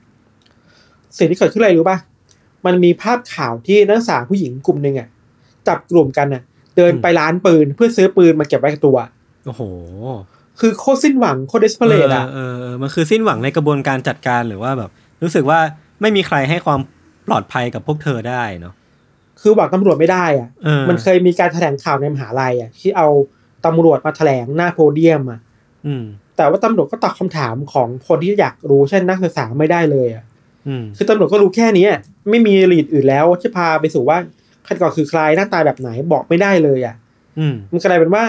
[1.18, 1.98] สิ่งที่เกิดขึ้นอะไรรู้ป่ะ
[2.66, 5.08] มันมีภาพข่าวที่นักศึกษาผู้หญิงกลุ่มหนึ่งอะ
[5.68, 6.42] จับกลุ่มกันน่ะ
[6.76, 8.96] เดินไปร้านปืนเพื่อซื้อปืนมาเก็บไว้กับตัว
[9.46, 9.62] โอ้โห
[10.60, 14.90] คือโคตรสิ้นหวังโคตรเดสเพลตอะเออเออเออมันคือสิ้นหวังในกระบวนการจัดการหรือว่าแบบ
[15.22, 15.58] รู้สึกว่า
[16.00, 16.80] ไม่มีใครให้ความ
[17.26, 18.74] ปลอดภัยกับพวกเธอได้เนาะ
[19.40, 23.08] คือหวังตำรวจไม่ได้อะเออมันเคยมีการแถลงข่าวในมหาลัยอะที่เอา
[23.66, 25.40] ตำรวจมาแถลงหน้าโพเดียมอะ
[25.86, 26.04] อืม
[26.36, 30.24] แต่ว่าตำรวจก็ตอบคำถามของคนที่อยากรู้เช่นนักศึกษาไม่ได้เลยอะ
[30.68, 32.00] อืมคือตำรวจก็รู้แค่นี้อะ
[32.30, 34.18] ไม่มีลีดอื่นแล้วที่พาไปสู่ว่า
[34.66, 36.94] ฆาตกรคือใครหน้าตาแบบไหนบอกไม่ได้เลยอะ
[37.38, 38.24] อืมมันกลายเป็นว่า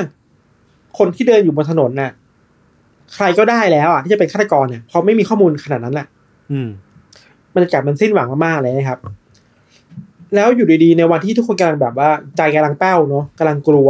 [0.97, 2.11] คนที่เดินอยู่บนถนนน่ะ
[3.15, 6.07] ใครก็ได้แล้วอะที่จะเป็นฆาตกรเนี่ยเพราะไม่มีข้อมูลขนาดนั้นแหละ
[6.51, 6.69] อืม
[7.55, 8.99] บรรยากาศมันสิ้นหวังมากๆเลยนะครับ
[10.35, 13.89] แล้วอยู่ดีๆในวันที่ทุกคนกำลังแบบว่า ใจกำลังแป้วเนาะกำลังกลัว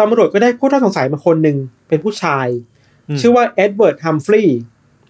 [0.00, 1.56] ตำรวจก็ได้ผู้ต้องสงสัยมาคนหนึ่ง
[1.88, 2.46] เป็นผู้ชาย
[3.08, 4.60] อืมชื่อว่าเอ็ดเวิร์ดฮัมฟรีย์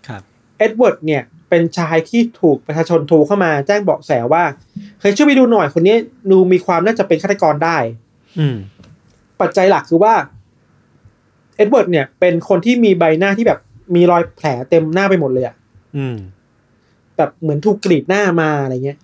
[0.08, 0.22] ครับ
[0.58, 4.42] เอ็ดเวิร์ดเนี่ย เป็นชายที่ถูกประชาชนโทรเข้ามาแจ้งเบาะแสว่า
[5.00, 5.96] เฮ้ยช่วยไปดูหน่อยคนนี้
[6.30, 7.78] ดูมีความน่าจะเป็นฆาตกรได้
[8.38, 8.56] อืม
[9.40, 10.14] ปัจจัยหลักคือว่า
[11.56, 13.60] เอ็ดเวิร์ดเนี่ย เป็นคนที่มีใบหน้าที่แบบ
[13.94, 15.54] มีรอยแผลเต็มหน้าไปหมดเลยอะ
[15.96, 16.16] อืม
[17.16, 18.98] แบบเหมือนถูกกรีดหน้ามาอะไรเงี้ย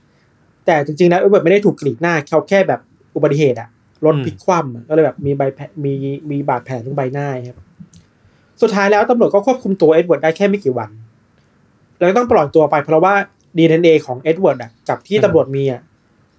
[0.67, 2.81] แต่จริงๆแล้วเอ็ดเวิร์ดไม่ได้ถูกกรีดหน้าเขาแค่แบบ
[3.15, 3.69] อุบัติเหตุอะ
[4.05, 5.93] รถอืมพลิกคว่ำอะก็เลยแบบมีใบแผลมี
[6.31, 7.59] มีบาดแผลตรงใบหน้าครับ
[8.63, 10.91] สุดท้ายแล้วตำรวจก็ควบคุมตัวเอ็ดเวิร์ดได้แค่ไม่กี่วัน
[11.99, 13.15] แล้วก็ต้องปล่อยตัวไปเพราะว่า
[13.57, 15.81] DNA ของเอ็ดเวิร์ดอะกับที่ตำรวจมีอะ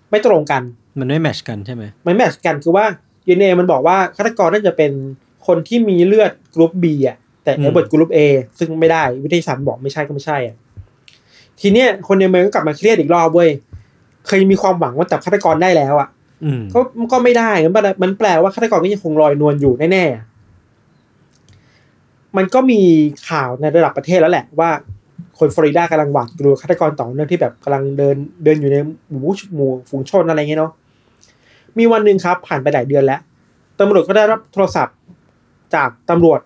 [0.10, 0.62] ไม่ตรงกัน
[1.00, 2.86] มันไม่ match กันใช่ไหมมัน match กันคือว่า
[3.26, 4.92] DNA มันบอกว่าฆาตกรน่าจะเป็น
[5.48, 8.20] คนที่มีเลือดกรุ๊ป B อะแต่อืมเอ็ดเวิร์ดกรุ๊ป A
[8.60, 10.56] ซึ่งไม่ได้วิทยาศาสตร์บอกไม่ใช่ก็ไม่ใช่อะ
[11.62, 13.50] ทีเนี้ยคนในเมืองก็กลับมาเครียดอีกรอบเว้ย
[14.28, 16.10] เคยมีความหวังว่าจับฆาตกรได้แล้วอะ
[16.44, 16.80] อืมก็
[17.12, 20.24] ก็ไม่ได้มันแปลมันแปลว่าฆาตกรก็ยังคงลอยนวลอยู่แน่ๆอะ
[22.38, 22.82] มันก็มี
[23.30, 24.70] ข่าวในระดับประเทศแล้วแหละว่า
[25.40, 28.78] คนฟลอริดากำลังหวาดกลัวฆาตกรต่อเนื่องที่แบบกำลังเดินเดินอยู่ใน
[29.10, 30.72] หมู่หมู่ฝูงชนอะไรเงี้ยเนาะ
[31.78, 33.20] มีวันหนึ่งครับ ผ่านไปหลายเดือนแล้ว
[33.80, 34.98] ตำรวจก็ได้รับโทรศัพท์
[35.76, 36.40] จากตำรวจ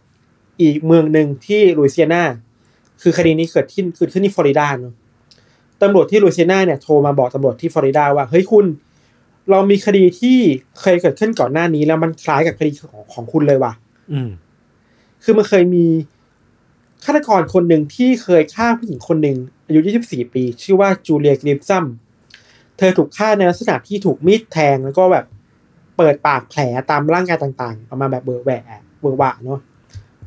[0.62, 2.24] อีกเมืองหนึ่งที่ลุยเซียนา
[3.02, 4.94] คือคดีนี้เกิดขึ้นเกิดขึ้นที่ฟลอริดาเนาะ
[5.82, 8.66] ตำรวจที่ลุยเซียนาเนี่ยโทรมาบอกตำรวจที่ฟลอริดาว่าเฮ้ยคุณ
[9.50, 10.38] เรามีคดีที่
[10.82, 13.74] เคยเกิดขึ้นก่อนหน้านี้แล้วมันคล้ายกับคดีของของคุณเลยว่ะ
[14.12, 14.30] อืม
[15.24, 15.86] คือมันเคยมี
[17.06, 21.86] ฆาตกรคนหนึ่งที่เคยฆ่าผู้หญิงคนหนึ่งอายุ 24 ปี ชื่อว่าจูเลียกริมซัม
[22.78, 25.26] เธอถูกฆ่าในลักษณะที่ถูกมีดแทงแล้วก็แบบ
[25.98, 29.60] เปิดปากแผลตามร่างกายต่างๆประมาณแบบเบอร์แหวะเบอร์หวะเนาะ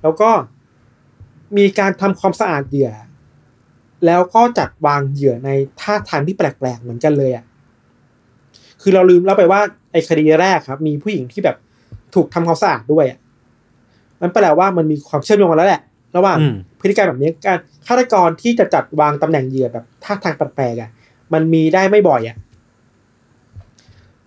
[0.02, 0.30] แล้วก็
[1.56, 2.90] มีการทำความสะอาดเหยื่อ
[4.06, 7.44] แล้วก็จัดวางเหยื่อในท่าทางที่แปลกๆเหมือนกันเลยอะ่ะ
[8.82, 9.60] คือเราลืมเล่าไปว่า
[9.92, 11.56] ไอ้คดีแรกครับ มีผู้หญิงที่แบบ
[12.14, 13.18] ถูกทำความสะอาดด้วยอะ่ะ
[14.20, 15.82] มันแปลว่ามันมีความเชื่อมโยงกันแล้วแหละ
[16.16, 20.90] ระหว่างอืมพฤติกรรมแบบนี้การฆาตกรที่จะจัดวางตำแหน่งเหยื่อแบบท่าทางแปลกๆอะ
[21.32, 22.36] มันมีได้ไม่บ่อยอะ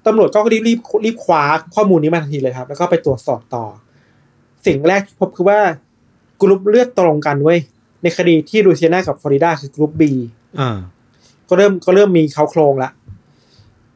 [0.06, 1.44] ตำรวจก็รีบรีบรีบคว้า
[1.76, 3.66] ข้อมูลนี้มาทันทีเลยครับ แล้วก็ไปตรวจสอบต่อ
[4.66, 5.60] สิ่งแรกที่พบคือว่า
[6.42, 7.60] กรุ๊ปเลือดตรงกันเว้ย
[8.04, 10.12] ในคดีที่ลุยเซียนากับฟลอริดาคือกรุ๊ป B
[10.60, 10.78] อ่า
[11.50, 12.90] ก็เริ่มก็เริ่มมีเขาโครงละ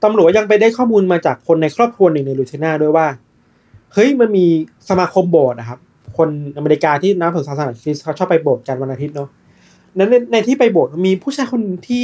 [0.03, 3.07] ตำรวจยังไปได้ข้อมูลมาจากคนในครอบครัวหนึ่งในลูเซียนาด้วยว่า
[3.93, 4.45] เฮ้ยมันมี
[4.89, 5.79] สมาคมโบสถ์นะครับ
[6.19, 9.29] คนอเมริกาที่น้ำถึงศาสนาคริสต์เขาชอบไปโบสถ์กันวันอาทิตย์เนาะ
[9.97, 12.03] นั้นในในที่ไปโบสถ์มีผู้ชายคนหนึ่งที่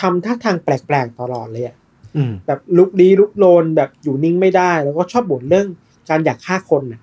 [0.00, 1.76] ทำท่าทางแปลกๆตลอดเลยอะ
[2.16, 5.66] อืมแบบลุกลี้ลุกโลนแบบอยู่นิ่งไม่ได้ แล้วก็ชอบบ่นเรื่อง
[6.10, 7.00] การอยากฆ่าคนน่ะ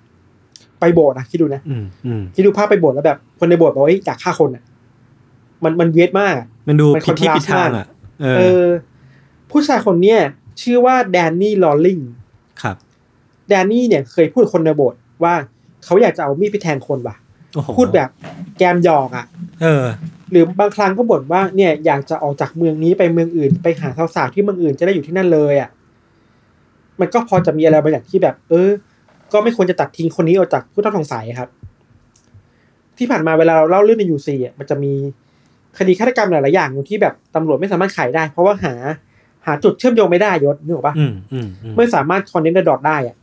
[0.80, 4.62] ไปโบสถ์นะคิดดูนะอืมอืมคิดดูภาพไปโบสถ์แล้วแบบ คนในโบสถ์บอกว่าเฮ้ยอยากฆ่าคนอะ
[5.64, 7.86] มันมันเวทมากอะมันดูมันผิดที่ contrast ผิดทางอะ
[8.20, 8.66] เอเอออ
[9.50, 10.20] ผู้ชายคนเนี้ย
[10.62, 11.98] ชื่อว่าแดนนี่ลอลลิง
[12.62, 12.76] ครับ
[13.48, 15.34] แดนนี่เนี่ยเคยพูดกับคนในโบสถ์ว่า
[15.84, 17.16] เขาอยากจะเอามีดไปแทงคนว่ะ
[17.54, 18.08] โอ้โหพูดแบบ
[18.58, 19.26] แกมหยอกอะ
[19.62, 19.84] เออ
[20.30, 25.70] หรือบางครั้งก็บ่นว่าเนี่ยอยากจะออกจากเมืองนี้ไปเมืองอื่น ไปหาสาวๆที่เมืองอื่นจะได้อยู่ที่นั่นเลยอะ
[27.00, 28.70] มันก็พอจะมีอะไรบางอย่างที่แบบ เออ
[29.32, 31.48] ก็ไม่ควรจะตัดทิ้งคนนี้ออกจากผู้ต้องสงสัยครับ
[32.98, 34.92] ที่ผ่านมาเวลาเราเล่าเรื่องในยูซีอะมันจะมี
[35.78, 38.74] คดีฆาตกรรมหลายๆอย่างที่แบบตำรวจไม่สามารถไขได้ เพราะว่าหา
[39.46, 43.16] หาจุดเชื่อมโยงไม่ได้ยศนึกออกปะอืมอืมอืมไม่สามารถคอนเนคเดดอทได้อะ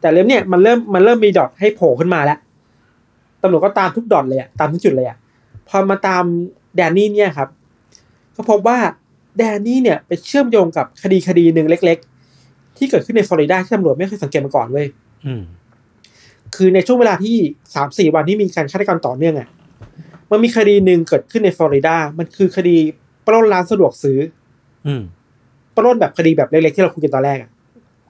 [0.00, 2.38] แต่เล่มเนี่ยมันเริ่มมันเริ่มมีดอทให้โผล่ขึ้นมาแล้ว
[3.42, 5.16] ตำรวจก็ตามทุกดอทเลยอะตามทุกจุดเลยอะ
[5.68, 6.24] พอมาตาม
[6.76, 7.48] แดนนี่เนี่ยครับ
[8.36, 8.78] ก็พบว่า
[9.38, 11.98] แดนนี่เนี่ยไปเชื่อมโยงกับคดีคดีหนึ่งเล็ก
[12.38, 14.86] ๆ ที่เกิดขึ้นในฟลอริดาที่ตำรวจไม่เคยสังเกตมาก่อนเว้ย
[15.26, 15.42] อืม
[16.54, 17.36] คือในช่วงเวลาที่
[17.74, 19.48] สามสี่วันที่มีการฆาตกรรมต่อเนื่องอะ
[20.30, 22.76] มันมีคดีหนึ่งเกิดขึ้นในฟลอริดา มันคือคดี
[23.26, 24.18] ปล้นร้านสะดวกซื้อ
[24.86, 25.02] อืม
[25.76, 27.50] ปล้นแบบคดีแบบเล็กๆที่เราคุยกันตอนแรกอะ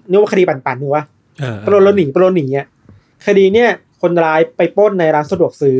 [0.08, 1.19] นึกว่าคดีปั่นๆนึกว่าเออ
[1.66, 2.66] ปล้นแล้วหนีปล้นหนีอะ
[3.26, 3.70] คดีเนี่ย
[4.02, 5.78] คนร้ายไปปล้นในร้านสะดวกซื้อ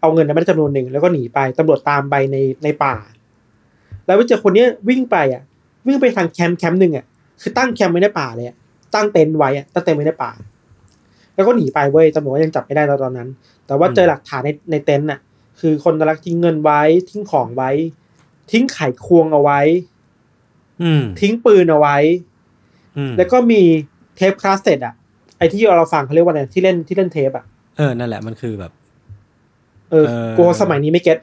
[0.00, 2.94] เอาเงินมาได้จำนวนหนึ่งแล้วก็หนีไปตำรวจตามไปในในป่า
[4.06, 5.42] แล้วไปเจอคนเนี้ยวิ่งไปอะ
[5.86, 7.04] วิ่งไปทางแคมป์แคมป์หนึ่งอะ
[7.40, 8.56] คือตั้งแคมป์ไว้ในป่าเลยอะ
[8.94, 10.30] ตั้งเต็นท์ไว้อะตั้งเต็นท์ไว้ในป่า
[11.34, 13.28] แล้วก็หนีไปเว้ยตำรวจก็ยังจับไม่ได้ตอนนั้น
[13.66, 15.20] แต่ว่าเจอหลักฐานในในเต็นท์อะ
[15.60, 16.80] คือคนร้ายทิ้งเงินไว้
[17.10, 17.70] ทิ้งของไว้
[18.50, 19.60] ทิ้งไขควงเอาไว้
[20.82, 21.96] อืมทิ้งปืนเอาไว้
[22.96, 23.62] อืมแล้วก็มี
[24.16, 24.94] เทปคาสเซ็ตอะ
[25.38, 27.44] ไอที่เราฟังเขาเรียกว่าอะไรที่เล่นที่เล่นเทปอะ
[27.76, 28.72] เออนั่นแหละมันคือแบบ
[29.90, 31.18] เออเออกลัวสมัยนี้ไม่ get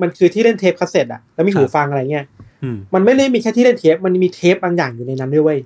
[0.00, 2.26] มันคือที่เล่นเทปคาสเซ็ตอะแล้วมีครับหูฟังอะไรเงี้ย
[2.62, 5.58] อืมมันไม่ได้มีแค่ที่เล่นเทปมันมีเทปบางอย่างอยู่ในนั้นด้วยเว้ย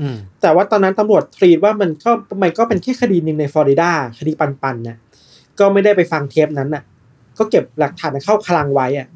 [0.00, 2.10] อืมแต่ว่าตอนนั้นตำรวจ treat ว่ามันก็
[2.42, 4.96] มันก็เป็นแค่คดีหนึ่งในฟลอริดาคดีปล้นๆน่ะ
[5.58, 6.82] ก็ไม่ได้ไปฟังเทปนั้นน่ะ
[7.38, 9.06] ก็เก็บหลักฐานเข้าคลังไว้อะ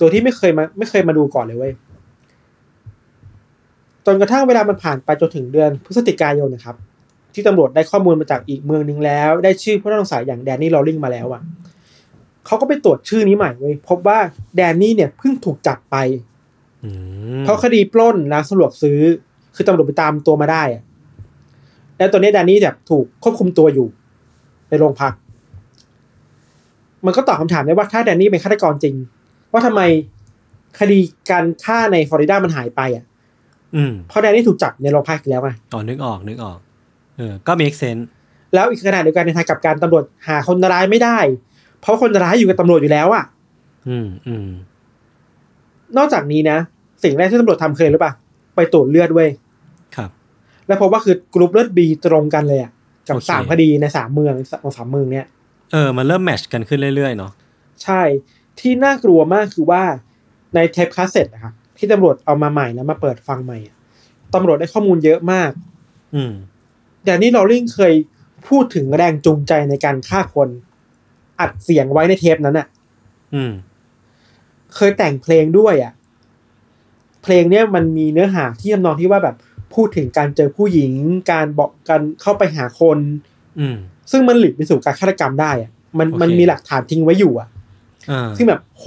[0.00, 1.72] โดยที่ไม่เคยมาไม่เคยมาดูก่อนเลยเว้ย
[4.06, 6.76] จนกระทั่งเวลามันผ่านไปจนถึงเดือนพฤศจิกายนนะครับ
[7.34, 11.42] ที่ตำรวจได้ข้อมูลมาจากอีกเมืองหนึ่งแล้ว ได้ชื่อผู้ต้องสงสัยอย่างแดนนี่โรลลิงมาแล้วอะ
[12.46, 14.18] เขาก็ไปตรวจชื่อนี้ใหม่เว้ยพบว่า
[14.56, 15.96] แดนนี่เนี่ยเพิ่งถูกจับไป
[16.84, 16.90] อื
[17.38, 19.00] มเพราะคดีปล้นร้านสะดวกซื้อ
[19.54, 20.82] คือตำรวจไปตามตัวมาได้อะ
[21.98, 23.88] แล้วตัวนี้แดนนี่แบบถูกควบคุมตัวอยู่
[24.68, 25.12] ในโรงพัก
[27.06, 28.94] มันก็ตอบคำถามได้ว่าถ้าแดนนี่เป็นฆาตกรจริง
[29.52, 29.82] ว่าทำไม
[30.78, 30.98] คดี
[31.30, 33.15] การฆ่าในฟลอริดามันหายไปอะอืม
[34.08, 36.58] เพราะแดนนี่ถูกจับในโรงพักอีกแล้วไงอ๋อนึกออกนึกออก
[37.16, 38.04] เออ ก็ make sense
[38.54, 41.18] แล้วอีกขณะเดียวกันในทางกลับกันตำรวจหาคนร้ายไม่ได้
[41.80, 43.24] เพราะคนร้ายอยู่กับตำรวจอยู่แล้วอะ
[43.88, 44.48] อืมอืม
[45.96, 46.58] นอกจากนี้นะ
[47.02, 48.12] สิ่งแรกที่ตำรวจทำเคยหรือเปล่า
[48.56, 49.28] ไปตรวจเลือดเว้ย
[49.96, 50.10] ครับ
[50.66, 52.70] แล้วพบว่าคือกรุ๊ปเลือดบีตรงกันเลยอะ
[53.08, 55.26] กับโอเคสามคดีในสามเมืองของสามเมืองเนี้ย
[55.72, 57.32] เออมันเริ่ม match กันขึ้นเรื่อยๆเนาะ
[57.82, 58.02] ใช่
[58.60, 59.82] ที่น่ากลัวมากคือว่า
[60.54, 63.76] ในเทปคาสเซ็ตนะครับ ที่ตำรวจเอามาใหม่แล้วมาเปิดฟังใหม่อะ
[64.34, 65.50] ตำรวจได้ข้อมูลเยอะมาก
[66.14, 66.32] อืม
[67.04, 67.94] แดนนี่ลอริงเคย
[68.48, 70.48] พูดถึงแรงจูงใจในการฆ่าคน
[71.40, 72.66] อัดเสียงไว้ในเทปนั้นอะ
[73.34, 73.52] อืม
[74.74, 75.92] เคยแต่งเพลงด้วยอะ
[77.22, 79.36] เพลงเนี้ยมันมีเนื้อหาที่ทำนองที่ว่าแบบ
[79.74, 80.92] พูดถึงการเจอผู้หญิง
[81.32, 82.98] การบอกการเข้าไปหาคน
[83.60, 83.76] อืม
[84.10, 87.48] ซึ่งมันหลีดไปสู่การฆาตกรรมได้อะ มันโอเคมันมีหลักฐานทิ้งไว้อยู่อะ
[88.10, 88.84] อ่าซึ่งแบบโห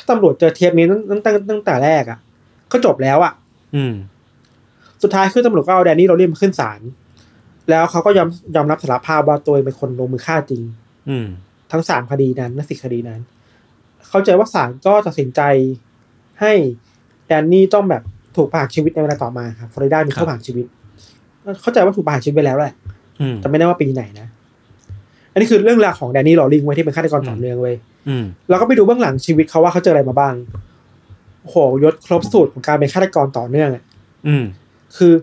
[0.00, 2.18] ถ้าตำรวจเจอเทปนี้ตั้งตั้งตั้งตั้งแต่แรกอะ
[2.72, 3.32] ก็จบแล้วอะ
[3.76, 3.94] อืม
[5.02, 6.80] สุดท้ายคือตำรวจก็เอาแดนนี่โรลลินมาขึ้นศาล
[7.70, 10.62] แล้วเขาก็ยอมยอมรับสารภาพว่าตัวเองเป็นคนลงมือฆ่าจริง
[11.08, 11.26] อืม
[11.72, 13.20] ทั้งสามคดีนั้นและสี่คดีนั้น
[14.08, 15.40] เข้าใจว่าศาลก็ตัดสินใจ
[16.40, 16.52] ให้
[17.26, 18.02] แดนนี่ต้องแบบ
[18.36, 20.66] ถูกประหารชีวิตในเวลาต่อมาครับฟลอริดามีโทษประหารชีวิต
[21.62, 22.74] เข้าใจว่าถูกประหารชีวิตไปแล้วแหละ
[23.20, 24.26] อืมแต่ไม่ได้ว่าปีไหนนะ
[25.32, 27.76] อันนี้คือเรื่องราวของแดนนี่ลอริงไว้ยที่เป็นฆาตกรต่อเนื่องเว้ย
[28.08, 30.34] อืมเราก็ไปดูเบื้องหลังชีวิตเขาว่าเขาเจออะไรมาบ้าง
[31.42, 33.84] โอ้โหยศครบสูตรของการเป็นฆาตกรต่อเนื่องอะ
[34.26, 34.44] อืม
[34.96, 35.14] คือ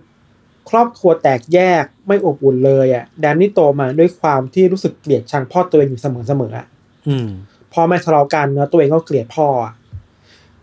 [0.70, 6.66] ครอบครัวแตกแยกไม่อบอุ่นเลยอะแดนนี่โตมาด้วยความที่รู้สึกเกลียดชังพ่อตัวเองอยู่เสมอเสมอๆอะ
[7.08, 7.28] อืม
[7.74, 9.74] พ่อแม่ทะเลาะกันแล้วตัวเองก็เกลียดพ่ออะ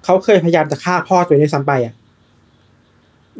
[0.04, 1.94] เขาเคยพยายามจะฆ่าพ่อตัวเองด้วยซ้ำไปอะ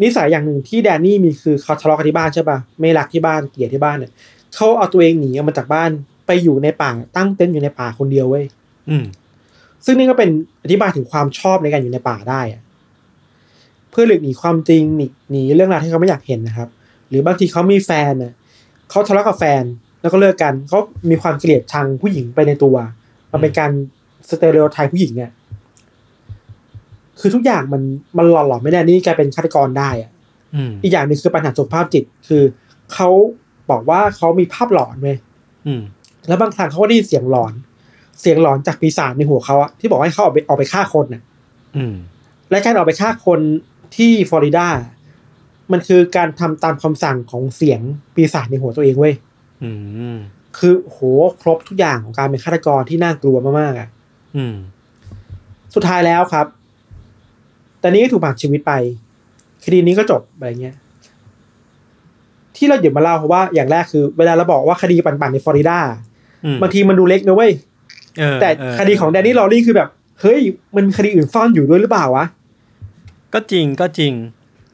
[0.03, 4.13] นิสัยอย่างหนึ่งที่แดนนี่มีคือเขาทะเลาะกันที่บ้านใช่ปะไม่รักที่บ้านเกลียดที่บ้านเนี่ย
[4.55, 5.91] เขาเอาตัวเองหนีออกมาจากบ้าน
[6.27, 8.45] ไปอยู่ในป่าตั้งเต็นท์อยู่ในป่าคนเดียวเว้ย
[8.91, 9.05] อืม
[9.85, 10.31] ซึ่งนี่ก็เป็น
[10.63, 12.63] อธิบายถึงความชอบในการอยู่ในป่าได้อะ
[13.91, 16.69] เพื่อหลีกหนีความจริงหนีหนีเรื่องราวที่เขาไม่อยากเห็นนะครับ
[17.09, 18.33] หรือบางทีเขามีแฟนน่ะ
[18.91, 19.63] เขาทะเลาะกับแฟน
[20.01, 20.79] แล้วก็เลิกกันเขา
[21.11, 22.77] มีความเกลียดชังผู้หญิงไปในตัว
[23.33, 23.71] มันเป็นการ
[24.29, 25.31] สเตอริโอไทป์ผู้หญิงเนี่ย
[27.21, 27.83] คือทุกอย่างมัน
[28.19, 30.11] มันหล่อหลอมไม่ได้นี่กลายเป็นฆาตกรได้อะ
[30.55, 32.43] อืมอีกอย่างหนึ่งคือปัญหาสุขภาพจิต คือ
[32.95, 33.09] เขา
[33.71, 35.17] บอกว่าเขามีภาพหลอนเว้ย
[35.67, 35.83] อืม
[36.29, 37.53] แล้วบางครั้งเขาก็ได้ยินเสียงหลอน
[38.25, 41.23] เสียงหลอนจากปีศาจในหัวเขาอะที่บอกให้เขาออกไปออกไปฆ่าคนน่ะ
[41.77, 41.95] อืม
[42.51, 43.41] และการออกไปฆ่าคน
[43.97, 44.67] ที่ฟลอริดา
[45.73, 47.81] มันคือการทำตามคำสั่งของเสียง
[48.15, 49.15] ปีศาจในหัวตัวเองเว้ย
[49.63, 49.71] อื
[50.15, 50.17] ม
[50.59, 50.99] คือโห
[51.41, 53.89] ครบทุกอย่างของการเป็นฆาตกรที่น่ากลัวมากๆอะ
[54.37, 54.55] อืม
[55.75, 56.47] สุดท้ายแล้วครับ
[57.81, 58.73] แต่นี้ก็ถูกประหารชีวิตไป
[59.65, 60.77] คดีนี้ก็จบอะไรเงี้ย
[62.57, 65.79] ที่เราหยิบมาเล่าเพราะว่าอย่างแรกคือ เวลาเราบอกว่าคดีปั่นๆในฟลอริดา
[66.45, 67.74] อืมบางทีมันดูเล็กนะเว้ยเออ
[68.41, 69.89] แต่เออคดีของแดนนี่ลอรี่คือแบบ
[70.21, 70.41] เฮ้ย
[70.75, 72.25] มันมีคดีอื่นซ่อนอยู่ด้วยหรือเปล่าวะ
[73.35, 74.13] ก็จริงก็จริง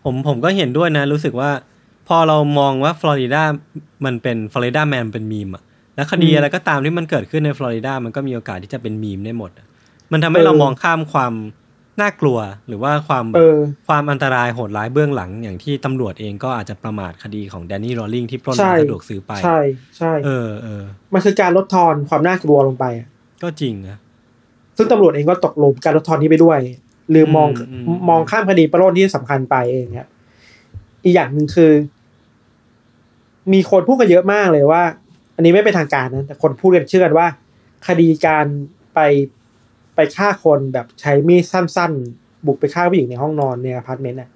[0.05, 1.50] ผมผมก็เห็นด้วยนะ รู้สึกว่า
[2.09, 3.42] พอเรามองว่าฟลอริดา
[4.05, 5.62] มันเป็นฟลอริดาแมนเป็นมีมอะ
[5.94, 9.66] แล้วคดีอืมอะไรก็ตามที่มันเกิดขึ้นในฟลอริดามันก็มีโอกาสที่จะเป็นมีมได้หมดอะ
[10.12, 11.33] มันทำให้เออเรามองข้ามความ
[12.00, 13.57] น่ากลัวหรือว่าความเออ
[13.88, 19.59] ความอันตรายโหดร้ายเบื้องหลัง อย่างที่ตำรวจเองก็อาจจะประมาทคดีของแดนนี่โรลลิงที่ปล้นใช่ร้านสะดวกซื้อไป ใช่
[19.98, 20.83] ใช่เออเออ
[21.14, 23.09] มันคือการลดทอนความน่ากลัวลงไปอะ
[23.42, 23.96] ก็จริงนะ
[24.76, 26.59] ซึ่งตำรวจเองก็ตกหลุมการลดทอนนี้ไปด้วย
[27.11, 30.09] หรือมองอืมอืมมองข้ามคดีปล้นที่สำคัญไปเองครับ
[31.05, 31.72] อีกอย่างหนึ่งคือ
[33.53, 34.83] มีคนพูดกันเยอะมากเลยว่า
[35.37, 37.26] อันนี้ไม่เป็นทางการนะแต่คนพูดกันเชื่อกันว่า
[37.87, 38.46] คดีการ
[38.94, 39.00] ไป
[39.94, 44.31] ไปฆ่าคนแบบใช้มีดสั้น ๆ บุกไปฆ่าผู้หญิงในห้องนอนในอพาร์ตเมนต์น่ะ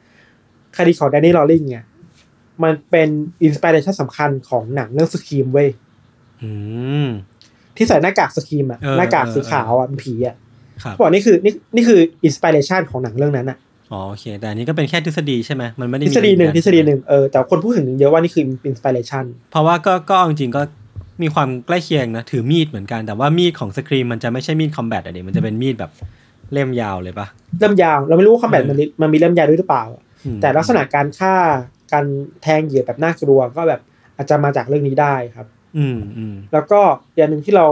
[0.76, 1.84] คดีของแดนนี่โรลลิ่งเนี่ย
[2.62, 3.08] มันเป็น
[3.42, 5.68] inspiration สำคัญของหนังเรื่อง Scream เว้ย
[6.42, 6.50] อื
[7.06, 7.08] ม
[7.76, 10.36] ที่ใส่หน้ากาก Scream อะเออหน้ากากเออสีขาวอะเป็นผีอะ
[10.82, 13.58] ครับบอกนี่คือนี่นี่คือ inspiration ของหนังเรื่องนั้นอะ
[13.92, 20.62] อ๋อโอเค แต่อันนี้ก็เป็นแค่ทฤษฎีใช่ไหมมันไม่ได้ทฤมีษฎีหนึ่งยืยัทฤษฎีหนึ่งเออแต่คนพูดถึงเยอะว่านี่คือ inspirationเพราะว่าก็ก็เอาจริงๆก็
[21.22, 25.90] มีความใกล้เคียงนะถือมีดเหมือนกันแต่ว่ามีดของ Scream มันจะไม่ใช่มีด combat อะดิมันจะเป็นมีดแบบ
[26.52, 27.26] เล่มยาวเลยปะ
[27.58, 29.84] เล่มยาวเราไม่รู้ว่า combat เออมันมันมีเล่มยาวด้วยหรือเปล่า
[30.24, 31.34] อืมแต่ลักษณะการฆ่า
[31.92, 32.04] การ
[32.42, 33.80] แทงเหยื่อแบบน่ากลัวก็แบบ
[34.16, 36.80] อาจจะมาจากเรื่องนี้ได้ครับ อืมอืมแล้วก็
[37.16, 37.66] อย่างหนึ่งที่เรา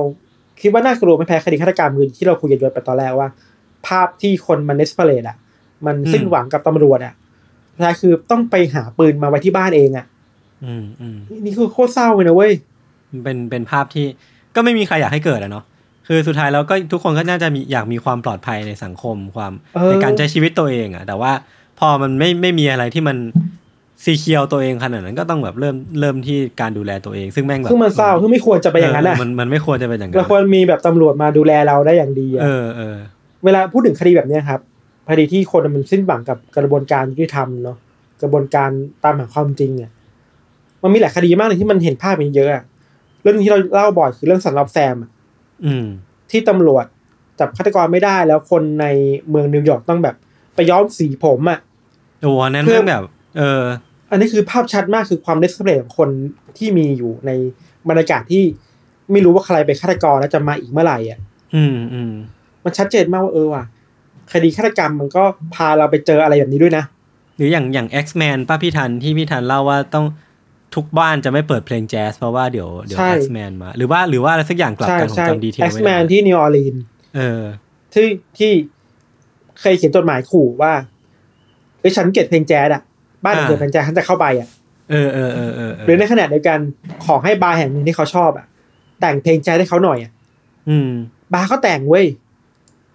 [0.61, 3.29] คิดว่าน่ากลัวไม่แพ้คดีฆาตกรรมคือที่เราคุยกันไปตอนแรกว่า
[3.87, 5.37] ภาพที่คนมัน desperate อะ
[5.87, 7.15] มันสิ้นหวังกับตำรวจอะ
[7.73, 10.07] สุดท้ายคือต้องไปหาปืนมาไว้ที่บ้านเองอะ
[10.65, 12.53] อืมอืมนี่คือโคตรเศร้าเลยนะเว้ย
[13.11, 14.07] มันเป็นเป็นภาพที่
[14.55, 15.65] ก็ไม่มีใครอยากให้เกิดอะเนาะ
[16.09, 21.33] คือสุดท้ายแล้วก็ทุกคนก็น่าจะมีอยากมีความปลอดภัยในสังคมความเออในการใช้ชีวิตตัวเองอะแต่ว่า
[21.79, 23.17] พอมันไม่ไม่มีอะไรที่มัน
[24.05, 32.97] ซีเคียวตัวเองขนาดนั้นก็ต้องแบบเริ่มเริ่มที่การดูแลตัวเองซึ่งแม่งแบบซึ่งมันเศร้าซึ่งไม่ควรจะไปอย่างนั้นอะเมันมันไม่ควรจะเป็นอย่างนั้นเราควรมีแบบตำรวจมาดูแลเราได้อย่างดีอะเออเออ
[33.45, 34.61] เวลาพูดถึงคดีแบบเนี้ยครับ
[35.11, 37.77] คดีที่คนมันสิ้นหวังกับกระบวนการยุติธรรมเนาะ
[38.23, 38.71] กระบวนการ
[39.05, 39.91] ตามหาความจริงอะ
[40.83, 42.63] มันมีหลายคดีมากเลยที่มันเห็นภาพมันเยอะอะ
[43.23, 45.11] เรื่องที่เราเล่าบ่อยคือเรื่องสันลอบแซมอะ
[45.65, 45.87] อืม
[46.31, 46.85] ที่ตำรวจ
[47.39, 48.87] จับฆาตกรไม่ได้แล้วคนใน
[49.31, 50.17] เมืองนิวยอร์กต้องแบบ
[50.55, 51.59] ไปย้อมสีผมอะ
[52.23, 53.05] โอ้อันนั้นเพื่อแม่งแบบ
[53.39, 53.63] เออ
[54.13, 56.09] อันนี้คือภาพชัดมากคือความเดสเพลของคน
[56.59, 57.31] ที่มีอยู่ใน
[57.89, 58.43] บรรยากาศที่
[59.11, 61.19] ไม่รู้ว่าใครเป็นฆาตกรแล้วจะมาอีกเมื่อไหร่อะ
[61.55, 62.13] อืมอืม
[62.65, 63.65] มันชัดเจนมากว่าเออว่ะ
[64.33, 65.23] คดีฆาตกรรมมันก็
[65.55, 66.85] พาเราไปเจออะไรแบบนี้ด้วยนะ
[67.37, 70.07] หรืออย่างอย่าง X-Men ป้าพี่ทันที่พี่ทันเล่าว่าต้อง
[70.75, 76.75] ทุกบ้านจะไม่เปิดเพลงแจ๊สเพราะว่าเดี๋ยวเดี๋ยวใช่ X-Men มา หรือว่าหรือว่าอะไรสักอย่างกลับใช่กันผมใช่จำดีเทล X ไม่ Man ได้ที่นิวออร์ลีน
[77.17, 77.43] เออ
[77.93, 78.07] ที่
[78.39, 78.53] ที่
[79.61, 80.73] เคยเขียนจดหมายขู่ว่า
[81.81, 82.83] เอ้ยฉันเกลียดเพลงแจ๊สอะ
[83.25, 84.49] บ้านไหนอ่าเกิดเพลงแจ๊สฉันจะเข้าไปอะ
[84.91, 86.59] เออเออเออเออเอหรืออในขณะเดียวกัน
[87.07, 88.47] ขอให้บาร์แห่งหนึ่งที่เขาชอบอะ
[89.01, 90.13] แต่งเพลงแจ๊สให้เขาหน่อยอะ
[90.69, 90.91] อืม
[91.33, 92.07] บาร์เขาแต่งเว้ย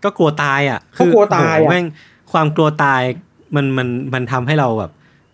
[0.04, 1.86] ก็กลัวตายอะก็กลัวตายอะโหแม่ง
[2.32, 3.02] ความกลัวตาย
[3.56, 4.92] มันมันมันทำให้เราแบบ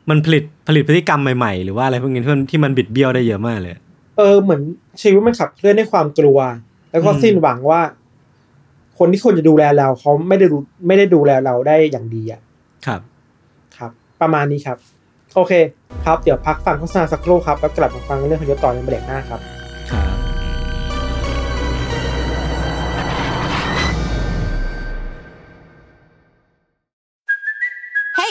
[0.10, 3.74] มันผลิตผลิตพฤติกรรมใหม่ๆ หรือว่าอะไรพวกนี้ที่มันที่มันบิดเบี้ยวได้เยอะมากเลย
[4.18, 4.62] เออเหมือน
[5.02, 6.38] ชีวิตมันขับเคลื่อนด้วยความกลัว
[6.92, 7.82] แล้วก็อืมสิ้นหวังว่า
[8.98, 12.42] คนที่ควรจะดูแลเราเขาไม่ได้ดูไม่ได้ดูแลเราได้อย่างดีอะ
[12.86, 13.13] ครับครับ
[14.24, 14.78] ประมาณนี้ครับ
[15.36, 15.54] โอเค
[16.06, 19.40] ครับ เดี๋ยวพักฟังโฆษณาสักครู่ครับ แล้วกลับมาฟังเรื่องของยศต่อในเบรกหน้าครับ
[19.92, 20.23] ครับ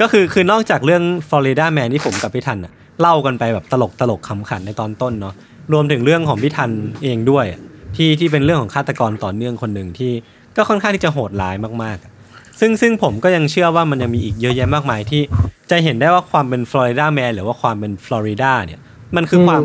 [0.00, 5.34] ก็คือคือนอกจากเรื่อง Florida Man ที่ผมกับพี่ทันอะเล่ากันไปแบบตลกตลกขำขันในตอนต้นเนาะ
[5.72, 6.70] รวมถึงเรื่องของพี่ทัน
[7.04, 7.60] เองด้วยอะ
[7.96, 10.12] ที่ที่เป็นเรื่องของฆาตกรต่อเนื่องคนหนึ่งที่
[10.56, 12.12] ก็ค่อนข้างที่จะโหดร้ายมากๆอะ
[12.60, 15.22] ซึ่งซึ่งผมก็ยังเชื่อว่ามันยังมีอีกเยอะแยะมากมายที่
[15.70, 18.80] จะเห็นได้ว่าความเป็น Florida Man หรือว่าความเป็นฟลอริดาเนี่ย
[19.16, 19.62] มันคือความ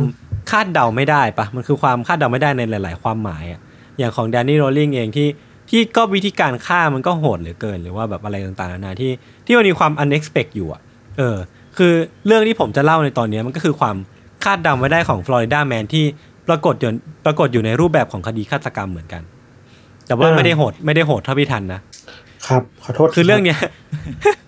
[0.52, 3.60] คาดเดาไม่ได้ปะมันคือความคาดเดาไม่ได้ในหลาย ๆ ความหมายอะ
[3.98, 5.28] อย่างของแดนนี่โรลลิงเองที่
[5.70, 9.12] ที่ก็วิธีการฆ่ามันก็โหดเหลือเกิน หรือว่าแบบอะไรต่างๆนานาที่
[9.52, 10.82] ที่มันมีความ unexpected อยู่อะ
[11.18, 11.38] เออ
[11.78, 11.94] คือ
[12.28, 13.96] เรื่องที่ผมจะเล่าในตอนนี้มันก็คือความ
[14.44, 16.06] คาดเดาไม่ได้ของ Florida Man ที่
[16.48, 16.92] ปรากฏอยู่
[17.26, 19.22] ปรากฏอยู่ในรูปแบบของคดีฆาตกรรมเหมือนกัน
[20.08, 21.82] แต่ว่าอ่าไม่ได้โหดไม่ได้โหดเท่าพี่ทันนะ
[22.48, 23.60] ครับขอโทษคือเรื่องเนี้ย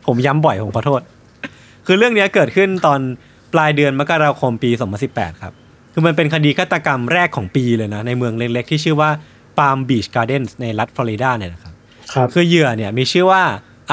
[0.07, 1.01] ผมย้ำบ่อยผมขอโทษ
[1.87, 2.99] คือเรื่องเนี้ยเกิดขึ้นตอน
[3.53, 4.71] ปลายเดือนมกราคมปี
[5.07, 5.53] 2018 ครับ
[5.93, 9.09] คือมันเป็นคดีฆาตกรรมแรกของปีเลยนะ ในเมืองเล็กๆ ที่ชื่อว่า
[9.57, 11.73] Palm Beach Gardens ในรัฐฟลอริดาเนี่ยนะครับ
[12.13, 13.43] ครับ คือเหยื่อเนี่ยมีชื่อว่า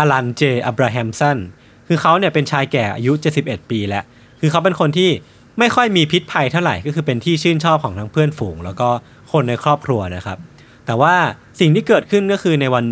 [0.00, 1.38] อลันเจอับราฮัมสัน
[1.86, 4.04] คือเขาเนี่ยเป็นชายแก่อายุ 71 ปีแล้ว
[4.40, 5.10] คือเขาเป็นคนที่
[5.58, 8.88] ไม่ค่อยมีพิษภัยเท่าไหร่ก็คือเป็นที่ชื่นชอบของทั้งเพื่อนฝูง แล้วก็
[9.32, 10.38] คนในครอบครัวนะครับ
[10.86, 11.14] แต่ว่า
[11.60, 12.84] สิ่งที่เกิดขึ้นก็คือในวัน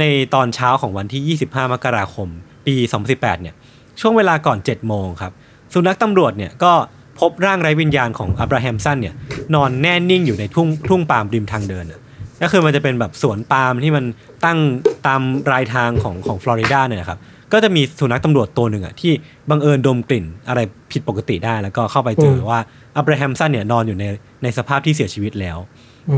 [0.00, 2.28] ในตอนเช้าของวันที่ 25 มกราคม
[2.66, 2.74] ปี
[3.08, 3.54] 2018 เนี่ย
[4.00, 5.32] ช่วงเวลาก่อน 7 โมงครับ
[5.72, 6.72] สุนัขตำรวจเนี่ยก็
[7.20, 9.14] พบร่างไร้วิญญาณของอับราฮัมสันเนี่ย
[9.54, 12.00] นอนแน่นิ่งอยู่ในทุ่งทุ่งปาล์มริมทางเดินอะ
[12.42, 14.04] ก็คือมันจะเป็นแบบสวนปาล์มที่มัน
[14.44, 14.58] ตั้ง
[15.06, 15.20] ตาม
[15.52, 17.18] รายทางของของฟลอริดาเนี่ยนะครับ
[17.52, 19.12] ก็จะมีสุนัขตำรวจตัวหนึ่งอะที่
[19.50, 20.60] บังเอิญดมกลิ่นอะไร
[20.92, 22.58] ผิดปกติได้แล้วก็เข้าไปเจอว่า
[22.96, 24.04] อับราฮัมสันเนี่ยนอนอยู่ใน
[24.42, 25.58] ในสภาพที่เสียชีวิตแล้ว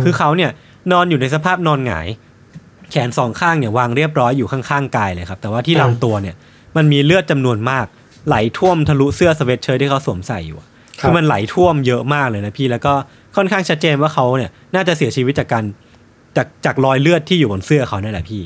[0.03, 0.51] คือเขาเนี่ย
[0.93, 2.07] นอนอยู่ในสภาพนอนหงาย
[2.91, 6.35] แขนสองข้างเนี่ยวางเรียบร้อยอยู่ข้างๆกายเลยครับ แต่ว่าที่อ่าลำตัวเนี่ย
[6.77, 7.87] มันมีเลือดจำนวนมาก
[8.29, 10.69] ไหลท่วมทะลุเสื้อสเวตเชิ้ตที่เขาสวมใส่อยู่อะ
[11.01, 12.93] คือมันไหลท่วมเยอะมากเลยนะพี่แล้วก็
[13.37, 15.65] ค่อนข้างชัดเจนว่าเขาเนี่ยน่าจะเสียชีวิตจากการ
[16.37, 18.43] จากจากรอยเลือดที่อยู่บนเสื้อเขานั่นแหละพี่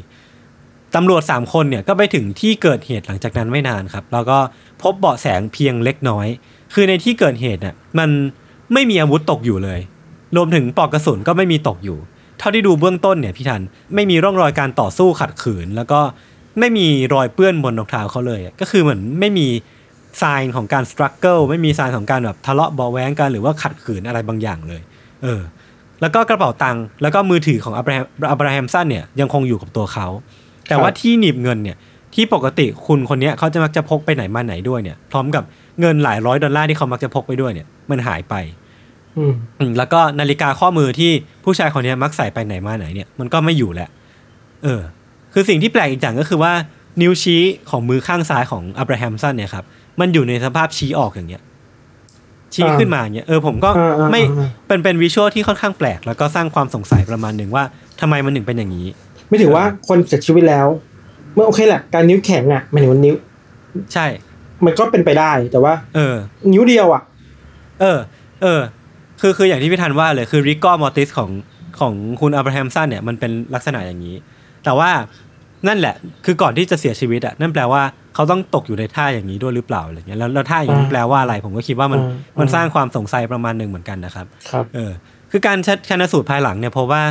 [0.95, 4.39] ตำรวจสามคนเนี่ยก็ไปถึงที่เกิดเหตุหลังจากนั้นไม่นานครับ แล้วก็
[4.83, 6.27] พบเบาะแสงเพียงเล็กน้อย
[6.75, 8.11] คือในที่เกิดเหตุเนี่ยมัน
[8.73, 9.81] ไม่มีอาวุธตกอยู่เลย
[10.37, 11.99] รวมถึงปลอกกระสุนก็ไม่มีตกอยู่
[12.39, 13.63] เท่าที่ดูเบื้องต้นเนี่ยพี่ทัน
[13.95, 16.01] ไม่มีร่องรอยการต่อสู้ขัดขืน แล้วก็
[16.59, 19.47] ไม่มีรอยเปื้อนบนรองเท้าเขาเลย ก็คือเหมือนไม่มี
[20.23, 24.83] ทรายของการส t รั g เกิลไม่มีทรายของการแบบทะเลาะเบาแว้งกันหรือว่าขัดขืนอะไรบางอย่างเลย
[25.23, 25.41] เออ
[26.01, 30.07] แล้วก็กระเป๋าตังค์แล้วก็มือถือของอับราฮัมอับราฮัมสันเนี่ยยังคงอยู่กับตัวเขา
[30.69, 31.77] แต่ว่าที่หนีบเงินเนี่ย
[32.15, 35.45] ที่ปกติคุณคนเนี้ยเขาจะมักจะพกไปไหนมาไหนด้วยเนี่ย พร้อมกับ
[35.81, 38.35] เงินหลายร้อยดอลลาร์ที่เขามักจะพกไปด้วยเนี่ย มันหายไป
[39.17, 41.13] อืมอืมแล้วก็นาฬิกาข้อมือที่
[41.45, 43.91] ผู้ชายคนเนี้ยมักใส่ไปไหนมาไหนเนี่ยมันก็ไม่อยู่แล้ว
[44.65, 44.81] เออ
[45.33, 46.53] คือสิ่งที่แปลกอีกอย่างก็คือว่า
[47.01, 49.65] นิ้วชี้ของมือข้างซ้ายของอับราฮัมสันเนี่ยครับ
[50.01, 51.43] มันอยู่ในสภาพชี้ออกอย่างเงี้ย
[52.55, 57.65] ชี้อ่าขึ้นมาอย่างเงี้ยเออผมก็อ่าอ่าไม่อ่าเป็นเป็นวิชวลที่ค่อนข้างแปลก แล้วก็สร้างความสงสัยประมาณหนึ่งว่า
[58.01, 58.87] ทำไมมันถึงเป็นอย่างนี้
[59.29, 60.67] ไม่ถือว่าคนเสียชีวิตแล้ว
[61.35, 63.15] เมื่อโอเคแหละการนิ้วแข็งอะหมันถึงว่านิ้ว
[63.93, 64.07] ใช่
[64.65, 66.17] มันก็เป็นไปได้แต่ว่า เออ
[66.53, 67.03] นิ้วเดียวอะ
[67.81, 67.99] เออ
[68.43, 68.61] เออ
[69.21, 71.31] คือคืออย่างที่พี่ธันว่าเลยคือริกอมอติสของ
[71.81, 74.17] ของคุณอับราฮัมสันเนี่ยมันเป็นลักษณะอย่างนี้
[74.65, 74.91] แต่ว่า
[75.69, 77.83] นั่นแหละ คือก่อนที่จะเสียชีวิตอะนั่นแปลว่า
[78.15, 84.93] เขาต้องตกอยู่ในท่าอย่างนี้ด้วยหรือเปล่าอะไรเงี้ยแล้วแล้วท่าอย่างนี้อ่าแปลว่าอะไร ผมก็คิดว่ามันอ่ามัมันสร้างความสงสัยประมาณหนึ่งเหมือนกันนะครับครับเออ
[85.31, 87.03] คือการชัชันสูตรภายหลังเนี่ยเพราะว่า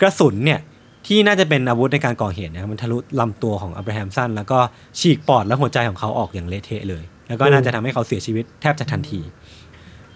[0.00, 0.60] กระสุนเนี่ย
[1.06, 4.58] ที่น่าจะเป็นอาวุธในการก่อเหตุเนะครับมันทะลุลำตัวของอับราฮัมสันแล้วก็
[5.00, 9.20] ฉีกปอดและหัวใจของเขาออกอย่างเละเทะเลย แล้วก็น่าจะทำให้เขาเสียชีวิตแทบจะทันที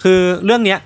[0.03, 0.78] คือเรื่องเนี้ย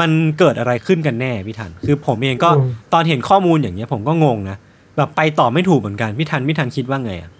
[0.00, 4.56] มันเกิดอะไรขึ้นกันแน่พี่ทัน คือผมเองก็อืมตอนเห็นข้อมูลอย่างเงี้ยผมก็งงนะ
[4.96, 7.30] แบบไปต่อไม่ถูกเหมือนกันพี่ทันพี่ทันคิดว่าไงอะ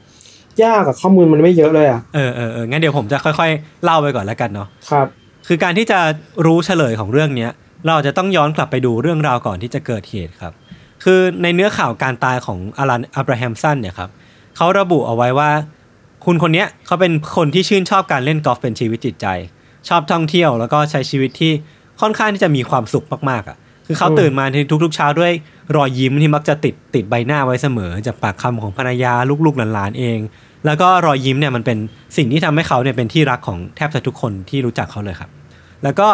[0.63, 5.07] ยากกับข้อมูลมันไม่เยอะเลยอะเออเออเอองั้นเดี๋ยวผมจะค่อยๆ เล่าไปก่อนแล้วกันเนาะครับ
[5.49, 5.99] คือการที่จะ
[6.47, 7.51] รู้เฉลยของเรื่องเนี้ย
[7.87, 10.53] เราจะต้องย้อนกลับไปดูเรื่องราวก่อนที่จะเกิดเหตุครับ
[11.05, 14.11] คือในเนื้อข่าวการตายของอลันอับราฮัมสันเนี่ยครับ
[14.57, 15.51] เขาระบุเอาไว้ว่า
[16.25, 19.27] คุณคนเนี้ยเขาเป็นคนที่ชื่นชอบการเล่นกอล์ฟเป็นชีวิตจิตใจ
[19.89, 21.53] ชอบท่องเที่ยวแล้วก็ใช้ชีวิตที่
[22.01, 25.33] ค่อนข้างที่จะมีความสุขมากๆอะคือเขาตื่นมาในทุกๆเช้าด้วย
[25.77, 29.13] รอยยิ้มที่มักจะติดติดใบหน้าไว้เสมอ จากปากคำของภรรยา
[29.45, 30.19] ลูกๆหลานๆเอง
[30.67, 31.79] แล้วก็รอยยิ้มเนี่ยมันเป็น
[32.17, 35.31] สิ่งที่ทำให้เขาเนี่ยเป็นที่รักของแทบจะทุกคนที่รู้จักเขาเลยครับ
[35.83, 36.09] แล้วก็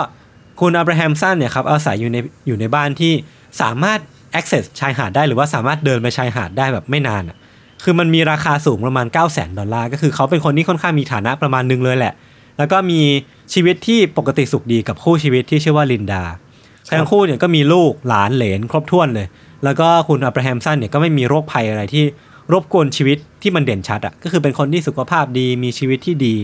[0.61, 3.13] คุณอับราฮัมสันเนี่ยครับอาศัยอยู่ในอยู่ในบ้านที่
[3.61, 3.99] สามารถ
[4.39, 7.37] access ชายหาดได้หรือว่าสามารถเดินไปชายหาดได้แบบไม่นานอะ
[7.85, 12.15] คือมันมีราคาสูงประมาณ 9 0 0 0 0ดอลลาร์ก็คือเขาเป็นคนที่ค่อนข้างมีฐานะประมาณนึงเลยแหละ
[12.59, 13.01] แล้วก็มี
[13.55, 16.23] ชีวิตที่ปกติสุขดีกับคู่ชีวิตที่ชื่อว่าลินดา
[16.99, 19.27] ทั้งคู่เนี่ยก็มีลูกหลานเหลนครบถ้วนเลย
[19.65, 22.05] แล้วก็คุณอับราฮัมสันเนี่ยก็ไม่มีโรคภัยอะไรที่
[22.53, 26.35] รบกวนชีวิตที่มันเด่นชัดอะก็คือเป็นคนที่สุขภาพดีมีชีวิตที่ดี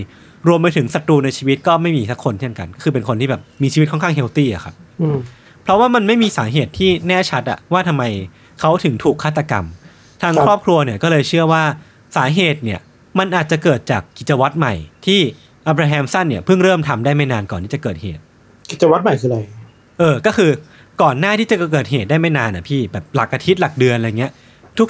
[0.49, 5.18] รวมไปถึงศัตรูในชีวิตก็ไม่มีสักคนเช่นกันคือเป็นคนที่แบบมีชีวิตค่อนข้างเฮลตี้อะครับอืม
[5.64, 8.05] เพราะว่ามันไม่มีสาเหตุที่แน่ชัดอะว่าทำไม
[8.61, 9.64] เขาถึงถูกฆาตกรรม
[10.22, 11.62] ทางครับครอบครัวเนี่ยก็เลยเชื่อว่า
[12.16, 12.80] สาเหตุเนี่ย
[13.18, 14.74] มันอาจจะเกิดจากกิจวัตรใหม่
[15.07, 15.20] ที่
[15.66, 18.20] อับราฮัมสันเนี่ยเพิ่งเริ่มทำได้ไม่นานก่อนที่จะเกิดเหตุ
[18.70, 19.38] กิจวัตรใหม่คืออะไร
[19.99, 20.51] เออ ก็คือ
[21.03, 24.32] ก่อนหน้าที่จะเกิดเหตุได้ไม่นานอะพี่แบบหลักอาทิตย์หลักเดือนอะไรเงี้ย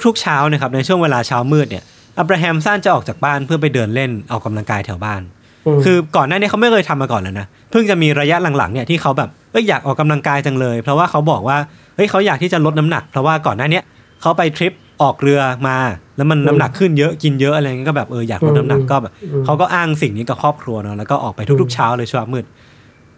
[0.05, 1.83] ทุกๆเช้านะครับในช่วงเวลาเช้ามืดเนี่ย
[2.19, 5.21] อับราฮัมสันจะออกจากบ้านเพื่อไปเดินเล่นออกกำลังกายแถวบ้าน
[5.67, 11.57] อืมคือก่อนหน้านี้เขาไม่เคยทำมาก่อนแล้วนะเพิ่งจะมีระยะหลังๆเนี่ยที่เขาแบบเอ้ยอยากออกกำลังกายจังเลย เพราะว่าเขาบอกว่า
[11.95, 13.83] เฮ้ยเขาอยากที่จะลดน้ำหนัก เพราะว่าก่อนหน้าเนี้ย
[14.21, 15.77] เขาไปทริปออกเรือมา
[16.17, 19.13] แล้วมันน้ำหนักขึ้นเยอะกินเยอะอะไรเงี้ยก็แบบเอออยากลดน้ำหนักก็แบบ
[19.45, 22.45] เขาก็อ้างสิ่งนี้กับครอบครัวเนาะแล้วก็ออกไปทุกๆเช้าเลยช่วงมืด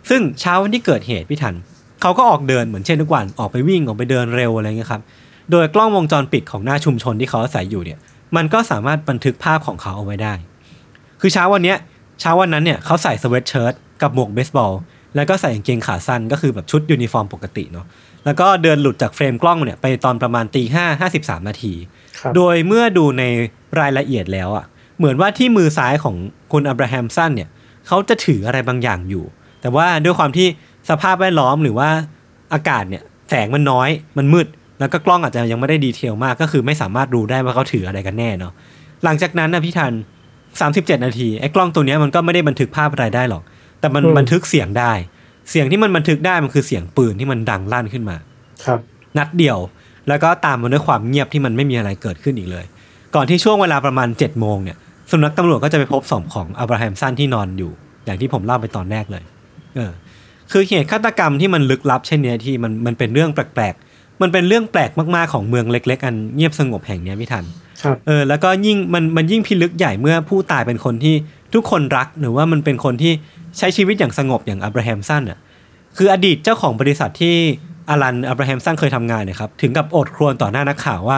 [0.09, 5.01] ซึ่งเช้าวันที่เกิดเหตุพี่ทันเขาก็ออกเดินเหมือนเช่นทุกวันออกไปวิ่งออกไปเดินเร็วอะไรเงี้ยครับ
[5.51, 7.99] โดยกล้องวงจรปิดของหน้าชุมชนที่เขาอาศัยอยู่เนี่ย
[8.35, 10.33] มันก็สามารถบันทึกภาพของเขาเอาไว้ได้
[11.21, 11.77] คือเช้าวันเนี้ย
[12.21, 14.73] เช้าวันนั้นเนี่ยเขาใส่ sweatshirt กับหมวกเบสบอล
[15.15, 17.85] แล้วก็ใส่กางเกงขาสั้นก็คือแบบชุดยูนิฟอร์มปกติเนาะ
[18.25, 21.73] แล้วก็เดินหลุดจากเฟรมกล้องเนี่ยไปตอนประมาณตีห้าห้าสิบสามนาที
[22.19, 23.23] ครับโดยเมื่อดูใน
[23.79, 24.65] รายละเอียดแล้วอะ
[24.97, 26.15] เหมือนว่าที่มือซ้ายของ
[26.51, 27.49] คุณอับราฮัมสันเนี่ย
[27.87, 29.25] เขาจะถืออะไรบางอย่างอยู่
[29.61, 30.47] แต่ว่าด้วยความที่
[30.89, 31.89] สภาพแวดล้อมหรือว่า
[32.53, 34.47] อากาศเนี่ยแสงมันน้อยมันมืด
[34.79, 38.53] แล้วก็กล้องอาจจะยังไม่ได้ดีเทลมากก็คือไม่สามารถรู้ได้ว่าเขาถืออะไรกันแน่เนาะ
[39.03, 39.93] หลังจากนั้นนะพี่ทัน
[40.49, 43.43] 37 นาทีไอ้กล้องตัวเนี้ยมันก็ไม่ได้บันทึกภาพอะไรได้หรอก
[43.79, 44.91] แต่มันอืมบันทึกเสียงได้
[45.49, 48.17] เสียงที่มันบันทึกได้มันคือเสียงปืนที่มันดังลั่นขึ้นมา
[48.65, 48.79] ครับ
[49.17, 49.57] นัดเดียว
[50.07, 52.65] แล้วก็ตามมาด้วยความเงียบที่มันไม่มีอะไรเกิดขึ้นอีกเลย
[53.15, 54.77] ก่อนที่ช่วงเวลาประมาณ7จ็ดโมงเนี่ย
[55.11, 57.71] สุนัขตำรวจก็จะไปพบศพของอับราฮัมสันที่นอนอยู่
[58.05, 59.23] อย่างที่ผมเล่าไปตอนแรกเลย
[59.75, 59.91] เออ
[60.51, 67.43] คือเหตุฆาตกรรมที่มันลึกลับเช่นเนี้ยที่มันมันเป็นเรื่องแปลกๆ มันเป็นเรื่องแปลกมากๆของเมืองเล็ก ๆ อันเงียบสงบแห่งเนี้ยพี่ทัน
[67.83, 71.15] ครับเออแล้วก็ยิ่งมันมันยิ่งพิลึกใหญ่เมื่อผู้ตายเป็นคนที่
[71.53, 73.11] ทุกคนรักหรือว่ามันเป็นคนที่
[73.57, 75.37] ใช้ชีวิตอย่างสงบอย่างอับราฮัมสันอะ
[75.97, 77.35] คืออดีตเจ้าของบริษัทที่
[77.89, 81.17] อารันอับราฮัมสันเคยทำงานเนี่ยครับถึงกับอดครวญต่อหน้านักข่าวว่า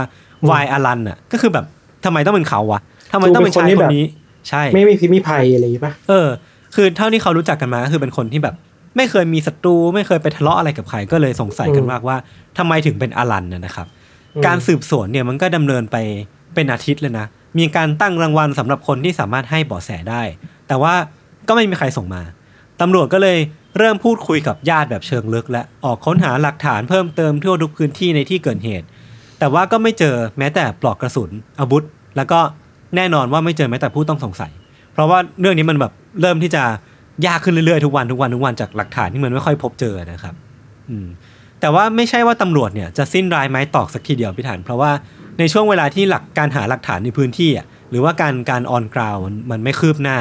[0.49, 1.65] วายอารันอะก็คือแบบ
[2.05, 4.05] ทำไมต้องเป็นเขาวะทำไมต้องเป็นชายคนนี้
[4.49, 6.27] ใช่ ไม่มีพิษมีภัยอะไรอย่างงี้ปะเออ
[6.75, 8.55] คือเท่าที่เขารู้จักกันมาก็คือเป็นคนที่แบบ
[8.96, 12.18] ไม่เคยมีศัตรูไม่เคยไปทะเลาะอะไรกับใครก็เลยสงสัยกันมากว่า
[12.58, 13.88] ทำไมถึงเป็นอารันนะนะครับ
[14.46, 15.98] การสืบสวนเนี่ยมันก็ดำเนินไป
[16.56, 17.26] เป็นอาทิตย์เลยนะ
[17.58, 20.22] มีการตั้งรางวัลสำหรับคนที่สามารถให้เบาะแสได้
[20.68, 20.94] แต่ว่า
[21.48, 22.22] ก็ไม่มีใครส่งมา
[22.82, 23.38] ตำรวจก็เลย
[23.78, 28.86] เริ่มพูดคุยกับญาติแบบเชิงลึก และออกค้นหาหลักฐานเพิ่มเติมทั่วทุกพื้นที่ในที่เกิดเหตุ
[29.39, 31.30] แต่ว่าก็ไม่เจอแม้แต่ปลอกกระสุน
[31.60, 31.84] อาวุธ
[32.18, 32.39] แล้วก็
[32.96, 34.52] แน่นอนว่าไม่เจอแม้แต่ผู้ต้องสงสัย
[34.94, 36.64] เพราะว่าเรื่องนี้มันแบบเริ่มที่จะ
[37.26, 40.36] ยากขึ้นเรื่อยๆทุกวันทุกวันทุกวันจากหลักฐานที่มันไม่ค่อยพบเจอนะครับ
[40.89, 41.07] อืม
[41.61, 44.91] แต่ว่าไม่ใช่ว่าตำรวจเนี่ยจะสิ้นรายไม้ตอกสักทีเดียวพี่ฐาน เพราะว่า
[45.39, 50.17] ในช่วงเวลาที่หลักการหาหลักฐานในพื้นที่อะหรือว่าการการออนกราวมันมันไม่คืบหน้า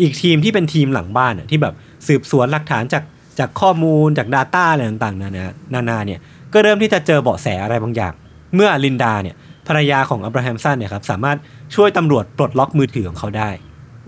[0.00, 1.74] อีกทีมที่เป็นทีมหลังบ้านอะที่แบบ
[2.06, 3.04] สืบสวนหลักฐานจาก
[3.38, 6.20] จากข้อมูลจาก Data อะไรต่างๆนานานานาเนี่ย
[6.52, 8.12] ก็เริ่มที่จะเจอเบาะแสอะไรบางอย่าง
[8.54, 9.36] เมื่อลินดาเนี่ย
[9.68, 11.38] ภรรยาของอับราฮัมสันเนี่ยครับสามารถ
[11.74, 13.50] ช่วยตำรวจปลดล็อกมือถือของเขาได้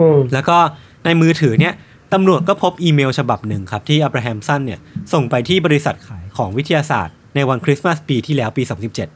[0.00, 0.58] อืมแล้วก็
[1.04, 1.74] ในมือถือเนี่ย
[2.12, 4.80] ตำรวจก็พบอีเมลฉบับหนึ่งครับที่อับราฮัมสันเนี่ย
[5.12, 8.62] ส่งไปที่บริษัทขายของวิทยาศาสตร์ ในวันคริสต์มาสปีที่แล้วปี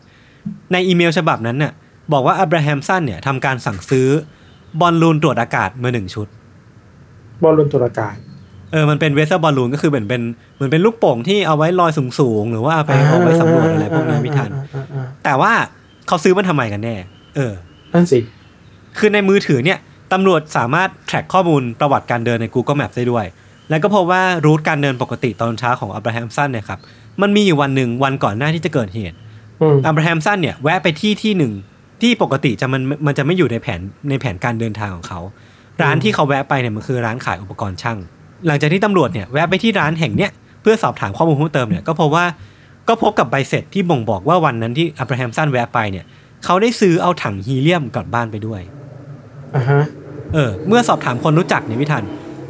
[0.09, 1.73] 2017 ในอีเมลฉบับนั้นน่ะ
[2.13, 4.09] บอกว่าอับราฮัมสันเนี่ยทำการสั่งซื้อ
[4.81, 6.29] บอลลูนตรวจอากาศมาหนึ่งชุด
[7.43, 8.15] บอลลูนตรวจอากาศ
[8.73, 10.23] เออ มันเป็น weather balloon ก็คือเหมือนเป็น
[10.55, 15.53] เหมือนเป็นลูกโป่งที่เอาไว้ลอยสูงๆ หรือว่าเอาไปเอาไว้สำรวจอะไรพวกนี้พี่ทันอ่าอ่าอ่าแต่ว่า
[16.07, 16.97] เขาซื้อมันทำไมกันแน่
[17.37, 17.53] เออ
[17.93, 18.19] นั่นสิ
[18.99, 19.79] คือในมือถือเนี่ย
[20.13, 23.27] ตำรวจสามารถแทร็กข้อมูลประวัติการเดินใน Google Map ได้ด้วย
[23.71, 26.81] แล้วก็พบว่ารูทการเดินปกติตอนเช้าของอับราฮัมสันเนี่ยครับ
[27.23, 29.17] มันมีอยู่วันหนึ่งวันก่อนหน้าที่จะเกิดเหตุ
[29.63, 31.53] อืมอับราฮัมสันเนี่ยแวะไปที่ที่หนึ่ง
[32.03, 35.21] ที่ปกติจะมันมันจะไม่อยู่ในแผนในแผนการเดินทางของเขา
[35.83, 37.99] ร้านที่เขาแวะไปเนี่ยมันคือร้านขายอุปกรณ์ช่าง
[38.47, 40.31] หลังจากที่ตำรวจเนี่ยแวะไปที่ร้านแห่งเนี้ย
[40.63, 42.27] เพื่อสอบถามข้อมูลเพิ่มเติมเนี่ยก็พบว่า
[42.89, 46.05] ก็พบกับใบเสร็จที่บ่งบอกว่าวันนั้นที่อับราฮัมสันแวะไปเนี่ย
[46.45, 48.61] เขาได้ซื้อเอาถังฮีเลียมกลับบ้านไปด้วย
[49.57, 49.83] อ่าฮะ
[50.35, 52.05] เออเมื่อสอบถามคนรู้จักเนี่ยพี่ทัน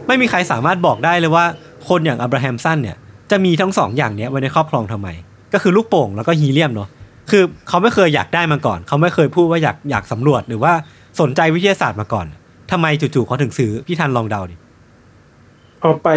[0.06, 1.44] ไม่มีใครสามารถบอกได้เลยว่า
[1.88, 2.96] คนอย่างอับราฮัมสันเนี่ย
[3.30, 5.08] จะมีทั้งสองอย่างเนี้ยไว้ในครอบครองทำไม
[5.52, 6.88] ก็คือลูกโป่งแล้วก็ฮีเลียมเนาะ
[7.30, 10.72] คือเขาไม่เคยอยากได้มาก่อน เขาไม่เคยพูดว่าอยากอยากสำรวจหรือว่า
[11.20, 12.26] สนใจวิทยาศาสตร์มาก่อน
[12.70, 14.56] ทำไมจู่ๆเขาถึงซื้อพี่ทันลองเดาดิ
[15.80, 16.08] เอาไป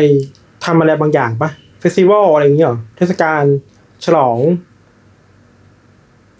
[0.65, 1.49] ทำอะไรบางอย่างปะ
[1.79, 3.43] เฟสติวัลอะไรอย่างเงี้ยเหรอเทศกาล
[4.05, 4.37] ฉลอง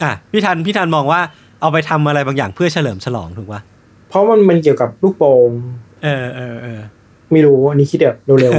[0.03, 1.22] อะพี่ทันพี่ทันมองว่า
[1.61, 3.61] เอาไปทำอะไรบางอย่างเพื่อเฉลิมฉลองถูกปะ
[4.10, 5.49] เพราะมันมันเกี่ยวกับลูกโป่ง
[6.03, 6.80] เออเออเออ
[7.32, 8.53] ไม่รู้อันนี้คิดแบบเร็ว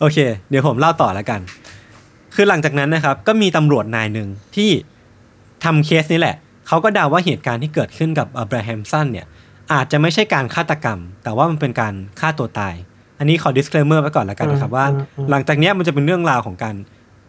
[0.00, 0.18] โอเค
[0.50, 1.40] เดี๋ยวผมเล่าต่อแล้วกัน
[2.34, 4.70] คือหลังจากนั้นนะครับ ก็มีตำรวจนายหนึ่งที่
[5.64, 6.36] ทำเคสนี้แหละ
[6.68, 9.26] เขาก็เดาว่าเหตุการณ์ที่เกิดขึ้นกับอับราฮัมสันเนี่ย
[9.72, 12.74] อาจจะไม่ใช่การฆาตกรรม แต่ว่ามันเป็นการฆ่าตัวตาย
[13.18, 14.86] อันนี้ขอ disclaimer ไว้ก่อนแล้วกันนะครับว่า
[15.30, 16.74] หลังจากเนี้ยมันจะเป็นเรื่องราวของการ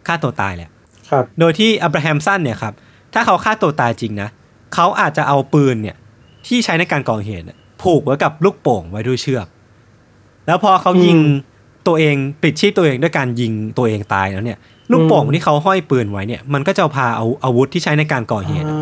[0.06, 2.74] ฆ่าตัวตายแหละๆครับ โดยที่อับราฮัมสันเนี่ยครับ
[3.14, 4.28] ถ้าเขาฆ่าตัวตายจริงนะ
[4.74, 5.96] เขาอาจจะเอาปืนเนี่ย
[6.46, 9.46] ที่ใช้ในการก่อเหตุเนี่ยผูกไว้กับลูกโป่งไว้ด้วยเชือก
[10.46, 11.52] แล้วพอเขายิงอืม
[11.86, 14.58] ตัวเองปลิดชีพตัวเองด้วยการยิงตัวเองตายแล้วเนี่ย
[14.92, 18.76] ลูกโป่งอืมที่เขาห้อยปืนไว้เนี่ย มันก็จะพาเอาอาวุธที่ใช้ในการก่อเหตุอะ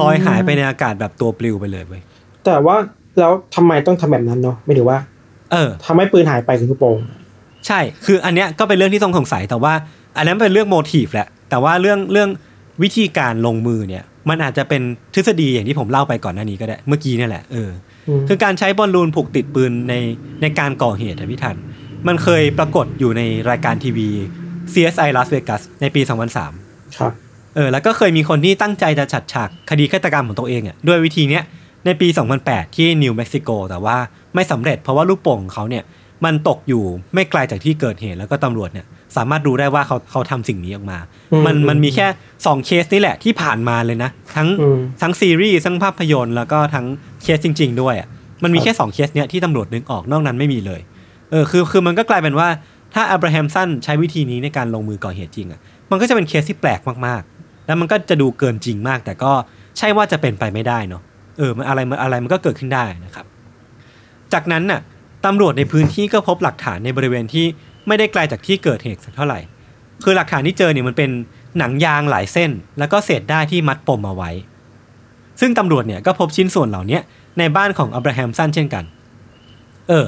[0.00, 2.02] ลอยหายไปในอากาศแบบตัวปลิวไปเลยเว้ย
[2.44, 2.76] แต่ว่า
[3.18, 4.98] แล้วทำไมต้องทำแบบนั้นเนาะไม่ถือว่า
[5.52, 6.96] เออทำให้ปืนหายไปกับลูกโป่ง
[7.66, 9.72] ใช่ คืออันเนี้ยก็เป็นเรื่องที่ต้องสงสัยแต่ว่า
[10.16, 12.28] อันนั้นเป็นเรื่องโมทีฟแหละแต่ว่าเรื่องเรื่อง
[12.82, 14.82] วิธีการลงมือเนี่ยมันอาจจะเป็น
[15.14, 17.70] ทฤษฎีอย่างที่ผมเล่าไปก่อนหน้านี้ก็ได้ เมื่อกี้เนี่ยแหละเออ
[18.08, 19.94] อืมคือการใช้บอลลูนผูกติดปืนใน
[20.42, 21.56] ในการก่อเหตุอะพี่ทัน
[22.06, 24.08] มันเคยปรากฏอยู่ในรายการทีวี
[24.72, 26.00] CSI Las Vegas ในปี
[26.50, 27.12] 2003 ครับ
[27.54, 31.44] เออแล้วก็เคยมีคนที่ตั้งใจจะฉัดฉากคดีฆาตกรรมของตัวเองอะด้วยวิธีเนี้ย
[31.86, 32.08] ในปี
[32.42, 33.96] 2008 ที่นิวเม็กซิโกแต่ว่า
[34.34, 35.84] ไม่สำเร็จเพราะว่าลูกโป่งของเขาเนี่ย
[36.24, 38.86] มันตกอยู่ไม่ไกลจากที่เกิดเหตุแล้วก็ตำรวจเนี่ย
[39.16, 40.98] สามารถรู้ได้ว่าเขาเขาทำสิ่งนี้ออกมา
[41.32, 42.06] อืมมันมันมีแค่
[42.36, 46.86] 2เคสนี่แหละที่ผ่านมาเลยนะ ทั้งอืมทั้งซีรีส์ทั้งภาพยนตร์แล้วก็ทั้ง
[47.22, 48.08] เคสจริง ๆ ด้วยอะ
[48.42, 50.80] มันมีแค่2เคสเนี้ยที่ตำรวจนึกออกนอกนั้นไม่มีเลย
[51.30, 52.48] เออคือคือมันก็กลายเป็นว่า
[52.94, 55.60] ถ้าอับราฮัมสันใช้วิธีนี้ในการลงมือก่อเหตุจริงอะ
[55.90, 59.32] มันก็จะเป็นเคสที่แปลกมากๆ แล้วมันก็จะดูเกินจริงมาก แต่ก็
[59.78, 61.02] ใช่ว่าจะเป็นไปไม่ได้เนาะ
[61.38, 63.26] เออมันอะไรมันอะไรมันก็เกิดขึ้นได้นะครับ
[64.32, 64.80] จากนั้นน่ะ
[65.26, 67.46] ตำรวจในพื้นที่ก็พบหลักฐานในบริเวณที่
[67.88, 69.40] ไม่ได้ไกลจากที่เกิดเหตุสักเท่าไหร่
[70.04, 71.10] คือหลักฐานที่เจอเนี่ยมันเป็น
[71.58, 74.30] หนังยางหลายเส้น แล้วก็เศษได้ายที่มัดปมเอาไว้
[75.40, 76.98] ซึ่งตำรวจเนี่ยก็พบชิ้นส่วนเหล่านี้
[77.38, 78.84] ในบ้านของอับราฮัมสันเช่นกัน
[79.88, 80.06] เออ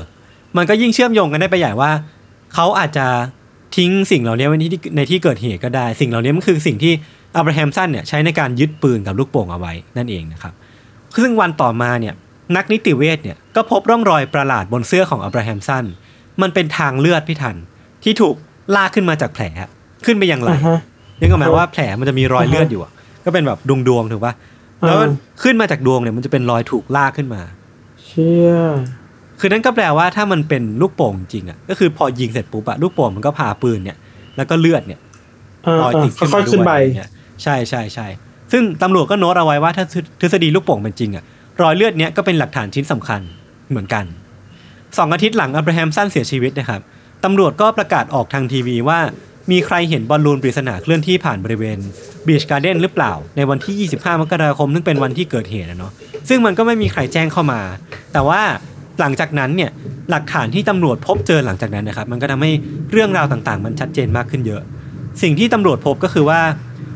[0.57, 1.91] มันก็ยิ่งเชื่อมโยงกันได้ไปใหญ่ว่า
[2.55, 3.07] เขาอาจจะ
[3.77, 6.93] ทิ้งสิ่งเหล่านี้ไว้ที่ในที่เกิดเหตุก็ได้ สิ่งเหล่านี้มันคือสิ่งที่
[7.37, 10.55] อับราฮัมสันเนี่ยใช้ในการยึดปืนกับลูกโป่งเอาไว้นั่นเองนะครับ
[11.23, 12.15] ซึ่งวันต่อมาเนี่ย
[12.57, 15.85] นักนิติเวชเนี่ยก็พบร่องรอยประหลาดบนเสื้อของอับราฮัมสัน
[16.43, 17.57] มันเป็นทางเลือดพี่ทัน
[18.05, 18.35] ที่ถูก
[18.77, 19.45] ลากขึ้นมาจากแผล
[20.07, 20.79] ขึ้นไปยังไหลอ่าฮะ
[21.21, 22.93] ยังก็หมายว่าแผลมันจะมีรอยเลือดอยู่อะ
[23.25, 24.35] ก็เป็นแบบดวงดวงๆถูกปะ
[24.87, 27.43] แล้วมันอ่าขึ้นมาจากดวงเนี่ยมันจะเป็นรอยถูกลากขึ้นมา
[28.05, 28.53] เชี่ย
[29.41, 33.97] คือนั่นก็แปลว่าถ้ามันเป็นลูกโป่งจริงอะก็คือพอยิงเสร็จปุ๊บอะลูกโป่งมันก็พาปืนเนี่ย
[34.37, 35.01] แล้วก็เลือดเนี่ย
[35.67, 37.11] อ่าลอยติดขึ้นค่อมายๆขึ้นด้วยไปอะไรเงี้ย
[37.43, 38.07] ใช่ใช่ใช่
[38.53, 39.85] ซึ่งตำรวจก็โน้ตเอาไว้ว่าถ้า
[40.21, 41.25] ทฤษฎีลูกโป่งเป็นจริงอะ
[41.63, 43.21] รอยเลือดเนี้ยก็เป็นหลักฐานชิ้นสำคัญ
[43.71, 44.05] เหมือนกัน
[44.99, 46.81] สองอาทิตย์หลังอับราฮัมสันเสียชีวิตนะครับ
[47.25, 48.99] ตำรวจก็ประกาศออกทางทีวีว่า
[49.51, 51.79] มีใครเห็นบอลลูนปริศนาเคลื่อนที่ผ่านบริเวณ
[52.27, 55.93] บีชการ์เด้นหรือเปล่า ในวันที่ 25 มกราคม ซึ่งเป็นวันที่เกิดเหตุนะเนาะ
[56.29, 57.61] ซึ่งมันก็ไม่มีใครแจ้งเข้ามา
[58.13, 58.41] แต่ว่า
[59.01, 59.71] หลังจากนั้นเนี่ย
[60.11, 62.51] หลักฐานที่ตำรวจพบเจอหลังจากนั้นนะครับ มันก็ทำให้
[62.93, 64.63] เรื่องราวต่างๆ มันชัดเจนมากขึ้นเยอะ
[65.23, 66.41] สิ่งที่ตำรวจพบก็คือว่า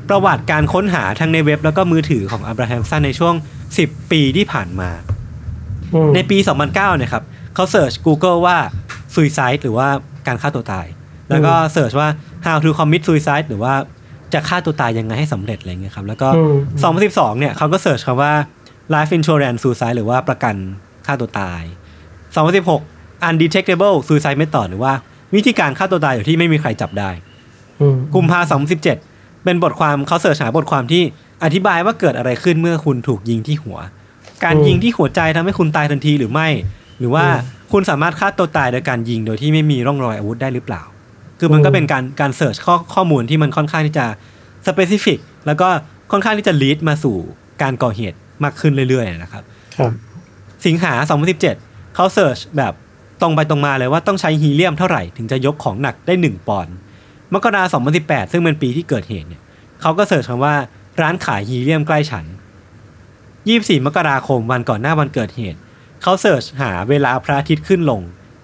[0.09, 3.35] ประวัติการค้นหาทั้งในเว็บแล้วก็มือถือของอับราฮัมสันในช่วง
[3.73, 4.91] 10 ปีที่ผ่านมา
[5.95, 6.39] อืมในปี
[6.71, 7.23] 2009 นะครับ
[7.59, 8.57] เขาเสิร์ช Google ว่า
[9.15, 9.89] suicide หรือว่า
[10.27, 10.87] การฆ่าตัวตาย
[11.31, 12.09] แล้วก็เสิร์ชว่า
[12.47, 13.73] how to commit suicide หรือว่า
[14.35, 16.55] จะฆ่าตัวตายยังไงให้สำเร็จอะไรเงี้ยครับ แล้วก็อืม
[17.05, 18.33] 2012 เนี่ยเขาก็เสิร์ชคำว่า
[18.95, 20.55] life insurance suicide หรือว่าประกัน
[21.07, 21.63] ฆ่าตัวตาย
[22.45, 24.93] 2016 undetectable suicide method หรือว่า
[25.35, 27.11] วิธีการฆ่าตัวตายอยู่ที่ไม่มีใครจับได้
[27.81, 31.03] อืมกุมภาพันธ์2017 เป็นบทความเขาเสิร์ชหาบทความที่
[31.45, 33.79] อธิบายว่าเกิดอะไรขึ้นเมื่อคุณถูกยิงที่หัว
[34.45, 36.49] การอืมยิงที่หัวใจทำให้คุณตายทันทีหรือไม่
[36.99, 40.83] หรือว่าอืมคุณสามารถฆ่าตัวตายโดยการยิงโดยที่ไม่มีร่องรอยอาวุธได้หรือเปล่า
[41.39, 44.07] คือมันก็อืมเป็นการการ search ข้อข้อมูลที่มันค่อนข้างที่จะ
[44.67, 45.69] specific แล้วก็
[46.13, 47.17] ค่อนข้างที่จะ lead มาสู่
[47.63, 49.43] การก่อเหตุมากขึ้นเรื่อยๆนะครับ
[49.79, 49.93] ครับ
[50.67, 50.93] สิงหา
[51.45, 52.73] 2017 เขา search แบบ
[53.21, 56.75] ตรงไปตรงมาเลยว่าต้องใช้ฮีเลียมเท่าไหร่ถึงจะยกของหนักได้ 1 ปอนด์
[57.35, 59.43] มกราคม2018 ซึ่งเป็นปีที่เกิดเหตุเนี่ย
[59.81, 60.55] เขาก็ search คำว่า
[61.01, 62.25] ร้านขายฮีเลียมใกล้ฉัน
[63.05, 65.59] 24 มกราคมวันก่อนหน้าวันเกิดเหตุ
[66.03, 68.01] เขา search หาเวลาพระอาทิตย์ขึ้นลง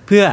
[0.07, 0.25] เพื่อ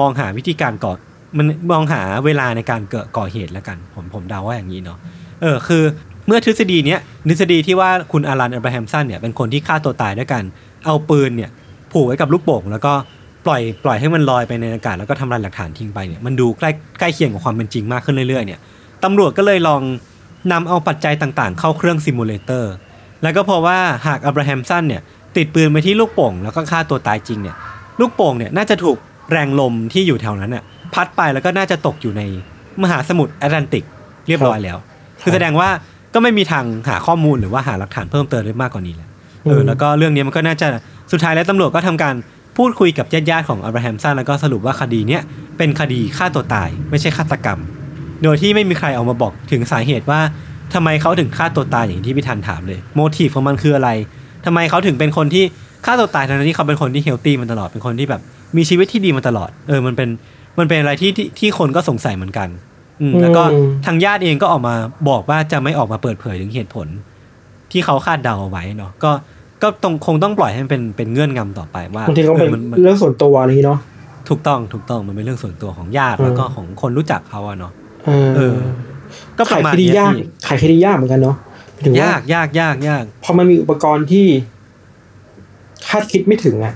[0.00, 0.92] มองหาวิธีการก่อ
[1.38, 4.98] มันมองหาเวลาในการเกิดก่อเหตุแล้วกันผมผมเดาว่าอย่างนี้เนาะ
[5.42, 5.82] เออคือ
[6.26, 10.42] เมื่อทฤษฎีเนี้ยทฤษฎีที่ว่าคุณอารันอับราฮัมสันเนี่ยเป็นคนที่ฆ่าตัวตายด้วยกัน
[10.84, 11.50] เอาปืนเนี่ย
[11.92, 12.92] ผูกไว้กับลูกโป่ง แล้วก็
[13.46, 18.60] ปล่อยปล่อยให้มันลอยไปในอากาศแล้วก็ทำลายหลักฐานทิ้งไปเนี่ยมันดูใกล้ใกล้เคียงกับความเป็นจริงมากขึ้นเรื่อยๆเนี่ย
[19.04, 19.82] ตำรวจก็เลยลอง
[20.52, 22.72] นำเอาปัจจัยต่างๆ เข้าเครื่องซิมูเลเตอร์
[23.22, 25.02] แล้วก็พบว่าหากอับราฮัมสันเนี่ย
[25.36, 27.56] ติดปืนไปที่ลูกโป่งแล้วก็ฆ่าตัวตายจริงเนี่ย
[28.00, 28.98] ลูกโป่งเนี่ยน่าจะถูก
[29.32, 30.64] แรงลมที่อยู่แถวนั้นน่ะ
[30.94, 32.22] พัดไปแล้วก็น่าจะตกอยู่ใน
[32.82, 33.84] มหาสมุทรแอตแลนติก
[34.28, 34.76] เรียบร้อยแล้ว
[35.22, 35.68] คือแสดงว่า
[36.14, 39.08] ก็ไม่มีทางหาข้อมูลหรือว่าหาหลักฐานเพิ่มเติมได้มากกว่านี้แล้ว
[39.44, 40.66] เอออืมแล้วก็เรื่องนี้มันก็น่าจะ
[41.12, 42.14] สุดท้ายแล้วตำรวจก็ทำการ
[42.56, 45.22] พูดคุยกับญาติๆของอับราฮัมสันแล้วก็สรุปว่าคดีเนี้ย
[45.58, 47.58] เป็นคดีฆ่าตัวตาย ไม่ใช่ฆาตกรรม
[48.22, 50.20] โดยที่ไม่มีใครออกมาบอกถึงสาเหตุว่า
[50.74, 53.90] ทำไมเขาถึงฆ่าตัวตายอย่างที่พี่ทันถามเลย โมทีฟของมันคืออะไร
[54.46, 55.44] ทำไมเขาถึงเป็นคนที่
[55.84, 58.20] ฆ่าตัวตายทั้งที่เขาเป็นคนที่เฮลตี้มันตลอดเป็นคนที่แบบ
[58.56, 60.08] มีชีวิตที่ดีมาตลอด เออมันเป็น
[60.58, 62.48] มันเป็นอะไรที่ที่ที่คนก็สงสัยเหมือนกัน
[63.00, 64.74] อืมแล้วก็อืมทางญาติเองก็ออกมา
[65.08, 66.86] บอกว่าจะไม่ออกมาเปิดเผยถึงเหตุผล
[67.72, 69.10] ที่เขาคาดเดาเอาไว้เนาะก็
[69.62, 73.80] ก็ต้องคงต้องปล่อยให้มันเป็นเป็นเงื่อนงำต่อไปว่าบางทีก็เป็นออมันมันเรื่องส่วนตัวอะไรอย่างงี้เนาะ
[74.28, 77.72] ถูกต้องถูกต้องมันเป็นเรื่องส่วนตัวของญาติอืมแล้วก็ของคนรู้จักเขาอะเนาะ
[78.04, 78.56] เออเออ
[79.38, 81.36] ก็ปขายระมาณคดีเนี้ยยากพี่ขายคดียากเหมือนกันเนาะ
[81.84, 84.26] ถึงว่ายากยากยากยากพอมันมีอุปกรณ์ที่
[85.88, 86.74] คาดคิดไม่ถึงอะ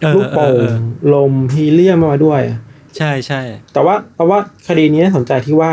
[0.00, 0.74] เออลูกโป่เออเออ
[1.08, 2.58] งลมฮีเลียมมาด้วยอะ
[2.96, 3.40] ใช่ใช่
[3.72, 4.38] แต่ว่าแต่ว่า
[4.68, 5.72] คดีนี้น่าสนใจที่ว่า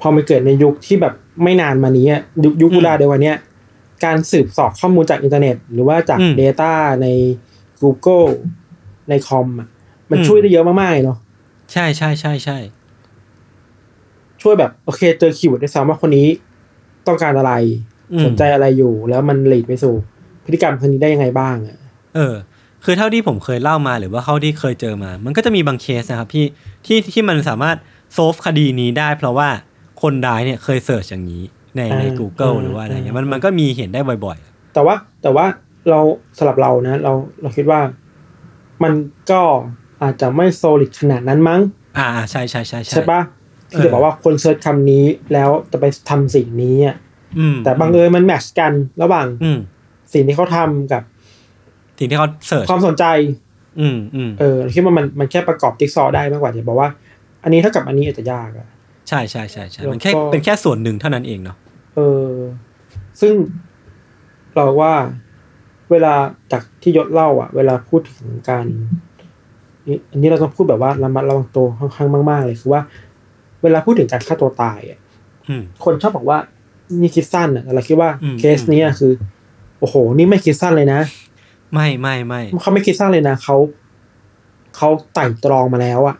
[0.00, 3.38] พอมันเกิดในยุคที่แบบไม่นานมานี้อะยุคยุคเวลาเดียวกันเนี้ย
[4.04, 7.06] การสืบเสอบข้อมูลจากอินเทอร์เน็ต หรือว่าจาก Data ใน
[7.82, 8.28] Google
[9.08, 9.68] ในคอมอะ
[10.10, 11.18] มันช่วยได้เยอะมากๆเลยเนาะ
[11.72, 12.58] ใช่ใช่ใช่ใช่
[14.42, 16.26] ช่วยแบบ โอเคเจอ keyword ได้ซ้ำว่าคนนี้
[17.06, 17.93] ต้องการอะไรอืม
[18.24, 19.94] สนใจอะไรอยู่ แล้วมัน lead ไปสู่
[20.44, 21.76] พฤติกรรมคนนี้ได้ยังไงบ้างอะ
[22.14, 22.34] เออ
[22.84, 26.46] คือเท่าที่ผมเคยเล่ามาหรือว่าเท่าที่เคยเจอมา มันก็จะมีบางเคสนะครับที่
[26.86, 27.76] ที่ที่มันสามารถ
[28.12, 29.48] solve คดีนี้ได้ เพราะว่า
[30.02, 31.42] คนร้ายเนี่ยเคย search อย่างนี้
[31.76, 34.38] ในใน Google หรือว่าอะไรเงี้ยมันมันก็มีเห็นได้บ่อย
[34.74, 35.46] แต่ว่าแต่ว่า
[35.90, 36.00] เรา
[36.38, 37.80] สำหรับเรานะ เราเราคิดว่า
[38.82, 38.92] มัน
[39.30, 39.42] ก็
[40.02, 43.20] อาจจะไม่ solid ขนาดนั้นมั้งๆอ่าอ่าใช่ใช่ใช่ใช่ปะ
[43.70, 47.03] ที่เออจะบอกว่าคน search คำนี้แล้วจะไปทำสิ่งนี้อะอืม
[47.64, 48.72] แต่บังเอิญมัน match กัน
[49.02, 49.58] ระหว่างอืม
[50.12, 51.02] สิ่งที่เขาทำกับ
[51.98, 53.04] สิ่งที่เขา search ความสนใจ
[53.80, 56.88] อืมอืมเออเราคิดว่ามันมันแค่ประกอบจิ๊กซอว์ได้มากกว่าจะบอกว่า
[57.42, 58.68] อันนี้เท่ากับอันนี้อาจจะยากอะ
[59.08, 61.56] ใช่ใช่ใช่ใช่แล้วมันแค่ก็เป็นแค่ส่วนหนึ่งเท่านั้นเองเนาะ
[61.94, 62.30] เออ
[63.20, 63.34] ซึ่ง
[64.54, 64.92] เราว่า
[65.90, 66.14] เวลา
[66.52, 68.66] จากที่ยศเล่าอะ เวลาพูดถึงการ
[69.88, 72.82] นี่อันนี้เราต้องพูดแบบว่าระมัดระวังตัวค่อนข้างมาก ๆ เลยคือว่า
[73.62, 74.98] เวลาพูดถึงการฆ่าตัวตายอะ
[75.48, 76.38] อืมคนชอบบอกว่า
[77.00, 79.12] นี่คิดสั้นอะแต่เราคิดว่าอืมเคสเนี้ยคือ
[79.80, 81.00] โอ้โห นี่ไม่คิดสั้นเลยนะ
[81.72, 83.56] ไม่ไม่ไม่เขาไม่คิดสั้นเลยนะเขา
[84.76, 86.16] เขาไต่ตรองมาแล้วอะ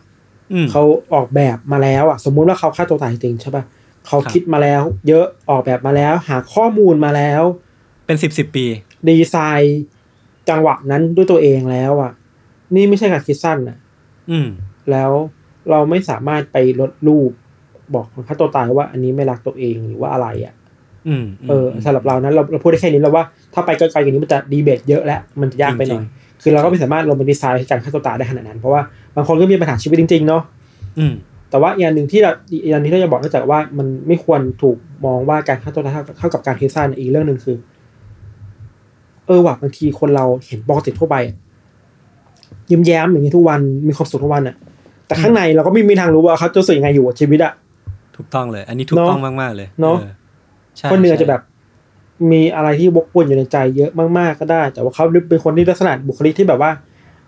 [0.53, 3.63] อืมเขาออกแบบมาแล้วอะ สมมุติว่าเขาฆ่าตัวตายจริงๆใช่ปะ
[4.07, 7.41] เขาครับคิดมาแล้ว เยอะออกแบบมาแล้ว หาข้อมูลมาแล้ว
[8.05, 8.65] เป็นสิบสิบปี
[9.07, 9.81] ดีไซน์
[10.49, 12.11] จังหวะนั้นด้วยตัวเองแล้ว อะ
[12.75, 13.77] นี่ไม่ใช่การคิดสั้นอะ
[14.31, 14.47] อืม
[14.91, 15.11] แล้ว
[15.69, 17.31] เราไม่สามารถไปลดรูป
[17.93, 20.53] บอกคนฆ่าตัวตายว่าอันนี้ไม่รักตัวเองหรือว่าอะไรอะ
[21.07, 23.23] อืมเออสำหรับเรานั้นเราเราพูดได้แค่นี้แล้วว่า
[23.53, 26.03] ถ้าไปไกลๆกว่านี้มันจะดีเบตเยอะแล้วมันจะยากไปหน่อย
[26.41, 28.81] คือเราก็ไม่สามารถลงไปดีไซน์การฆ่าตัวตายได้ขนาดนั้น เพราะว่า
[29.15, 30.41] บางคนก็มีปัญหาชีวิตจริงๆเนาะ
[30.99, 31.13] อืม
[31.49, 37.57] แต่ว่าอีกอย่างหนึ่งที่เราอีกอย่างหนึงที่เราจะบอกนอกจากว่ามันไม่ควรถูกมองว่าการฆ่าตัวตายเท่าเท่ากับการคิดสั้นอีกเรื่องหนึ่งคือ
[39.25, 41.35] เออว่ะบางทีคนเราเห็นปกติทั่วไปอะ
[42.71, 44.55] ยิ้มแย้มอย่างนี้ทุกวันมีความสุขทุกวันอะ
[45.07, 47.53] แต่ข้างในเราก็ไม่มีทางรู้ว่าเขาจะรู้สึกยังไงอยู่กับชีวิตอะ
[48.15, 50.11] ถูกต้องเลย อันนี้ถูกเนอะต้องมากๆเลยเนอะออ
[50.77, 51.41] ใช่คนหนึ่งอาจใช่จะแบบ
[52.31, 56.71] มีอะไรที่วกวนอยู่ในใจเยอะมากๆก็ได้ แต่ว่าเขาเป็นคนที่ลักษณะบุคลิกที่แบบว่า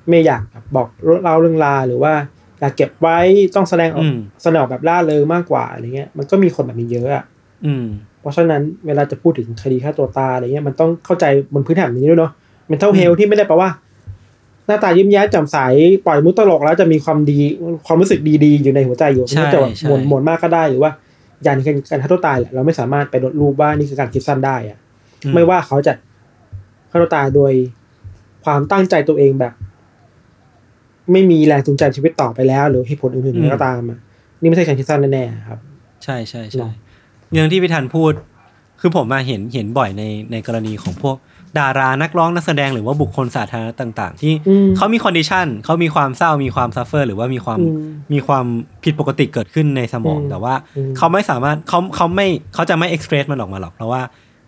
[0.10, 0.88] ไม่อยากแบบบอก
[1.24, 2.14] เล่าเรื่องราวหรือว่า
[2.60, 3.18] อยากเก็บไว้
[3.56, 7.24] ต้องแสดงออกอืมแสดงออกแบบล่าเริงมากกว่าอะไรเงี้ย มันก็มีคนแบบนี้เยอะอะ
[7.66, 7.86] อืม
[8.20, 12.32] เพราะฉะนั้นเวลาจะพูดถึงคดีฆ่าตัวตายอะไรเงี้ยมันต้องเข้าใจบนพื้นฐานนี้ด้วยเนาะ
[12.72, 13.70] mental health ที่ไม่ได้แปลว่า
[14.68, 15.58] หน้าตายิ้มแย้มแจ่มใส
[16.06, 17.40] ปล่อยมุกตลกแล้วจะมีความดี
[17.86, 20.92] ความรู้สึกดีๆอยู่ในหัวใจอยู่ใช่ไม่จะแบบใช่หมวนหมวนมากก็ได้หรือว่า
[21.44, 24.78] อย่างนี้คือการฆ่าตัวตายแหละเราไม่สามารถไปลดรูปว่านี่คือการคิดสั้นได้อะ
[25.26, 25.94] อืไม่ว่าเขาจะ
[26.90, 27.54] ฆ่าตัวตายโดย
[28.46, 29.54] ความตั้งใจตัวเองแบบ
[31.12, 34.00] ไม่มีแรงจูงใจชีวิตต่อไปแล้ว หรือเหตุผลอื่นๆก็ตามอะ
[34.42, 35.60] นี่ไม่ใช่การคิดสั้นแน่ๆครับ
[36.04, 36.72] ใช่ใช่เนใช่อะ
[37.34, 38.14] อย่างที่พี่ทันพูด
[38.82, 41.18] คือผมมาเห็นเห็นบ่อยในในกรณีของพวก
[41.60, 47.78] ดารานักร้องนักแสดงหรือว่าบุคคลสาธารณะต่าง ๆ ที่อืมเขามี condition เขามีความเศร้ามีความ suffer หรือว่ามีความอืม
[48.14, 48.46] มีความ
[48.84, 54.02] ผิดปกติเกิดขึ้นในสมองอืมแต่ว่าอืมเขาไม่สามารถเขาเขาไม่เขาจะไม่เอ็กเพรสมันออกมาหรอก เพราะว่า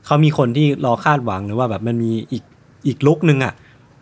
[0.06, 2.44] เขามีคนที่รอคาดหวังหรือว่าแบบมันมีอีก
[2.88, 3.54] อีกลุกหนึ่งอะ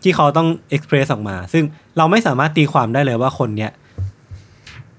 [0.03, 1.63] ที่เขาต้องเอ็กเพรสออกมา ซึ่ง
[1.97, 3.71] เราไม่สามารถตีความได้เลยว่าคนเนี้ย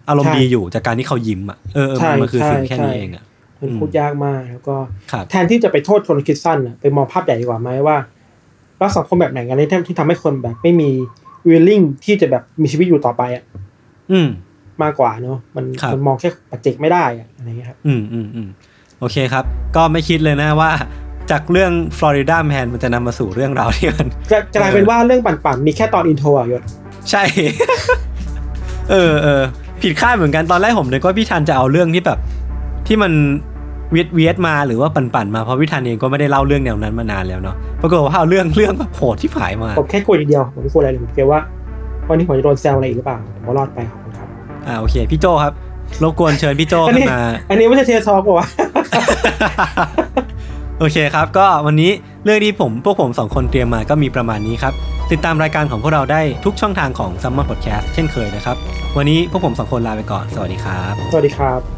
[0.09, 3.25] อารมณ์ใช่ดีอยู่จากการที่เขายิ้มอะเออเออใช่มันมันคือใช่สิ่งแค่นี้ใช่เองอะ
[3.61, 4.77] มันอืมพูดยากมากแล้วก็
[5.13, 7.97] ครับแทนที่จะไปโทษคนคิดสั้นอะไปมองภาพใหญ่ดีกว่าไหมว่า
[8.81, 10.91] ว่าสังคมแบบไหนกันที่ที่ทำให้คนแบบไม่มี
[11.51, 13.45] willing ที่จะแบบมีชีวิตอยู่ต่อไปอะ
[14.13, 14.29] อืม
[14.83, 18.49] มากกว่าเนอะมันครับมันมองแค่ปัจเจกไม่ได้อะอะไรเงี้ยครับ อืมอืมอืม
[19.01, 19.45] โอเคครับ
[19.77, 20.71] ก็ไม่คิดเลยนะว่า
[21.31, 26.63] จากเรื่องฟลอริดาแมนมันจะนำมาสู่เรื่องราวที่มันจะกลายเป็นว่าเรื่องปั่นๆมีแค่ตอนอินโทรอะยศ
[27.11, 27.23] ใช่
[28.91, 29.43] เออเออ
[29.83, 32.19] ผิดคาดเหมือนกันตอนแรกผมเลยก็พี่ทันจะเอาเรื่องที่แบบ
[32.89, 33.13] ที่มัน
[33.93, 41.41] เวียดเวียดมาหรือว่าปั่นๆมาเพราะพี่ทันเองก็ไม่ได้เล่าเรื่องแนวนั้นมานานแล้วเนาะปรากฏว่าเอาเรื่องเรื่องแบบโหดที่ผายมาผมแค่กลัวอย่างเดียวผมไม่กลัวอะไรเลยผมกลัวว่า
[42.09, 44.29] วันนี้ผมจะโดนแซวอะไรอีกหรือเปล่าผมก็รอดไปขอบคุณครับ
[44.67, 45.53] อ่าโอเคพี่โจครับ
[46.03, 48.47] รบกวนเชิญพี่โจอันขึ้นี้นมา อันนี้ไม่ใช่เทสทอกวะ
[50.79, 51.91] โอเคครับ ก็วันนี้
[52.25, 54.73] เรื่องที่ผมพวกผมสองคนเตรียมมาก็มีประมาณนี้ครับ
[55.13, 58.57] ติดตามรายการของพวกเราได้ทุกช่องทางของ s ัมมอนพอดแคสต์เช่นเคยนะครับ
[58.97, 61.78] วันนี้พวกผมสองคนลาไปก่อน สวัสดีครับ สวัสดีครับ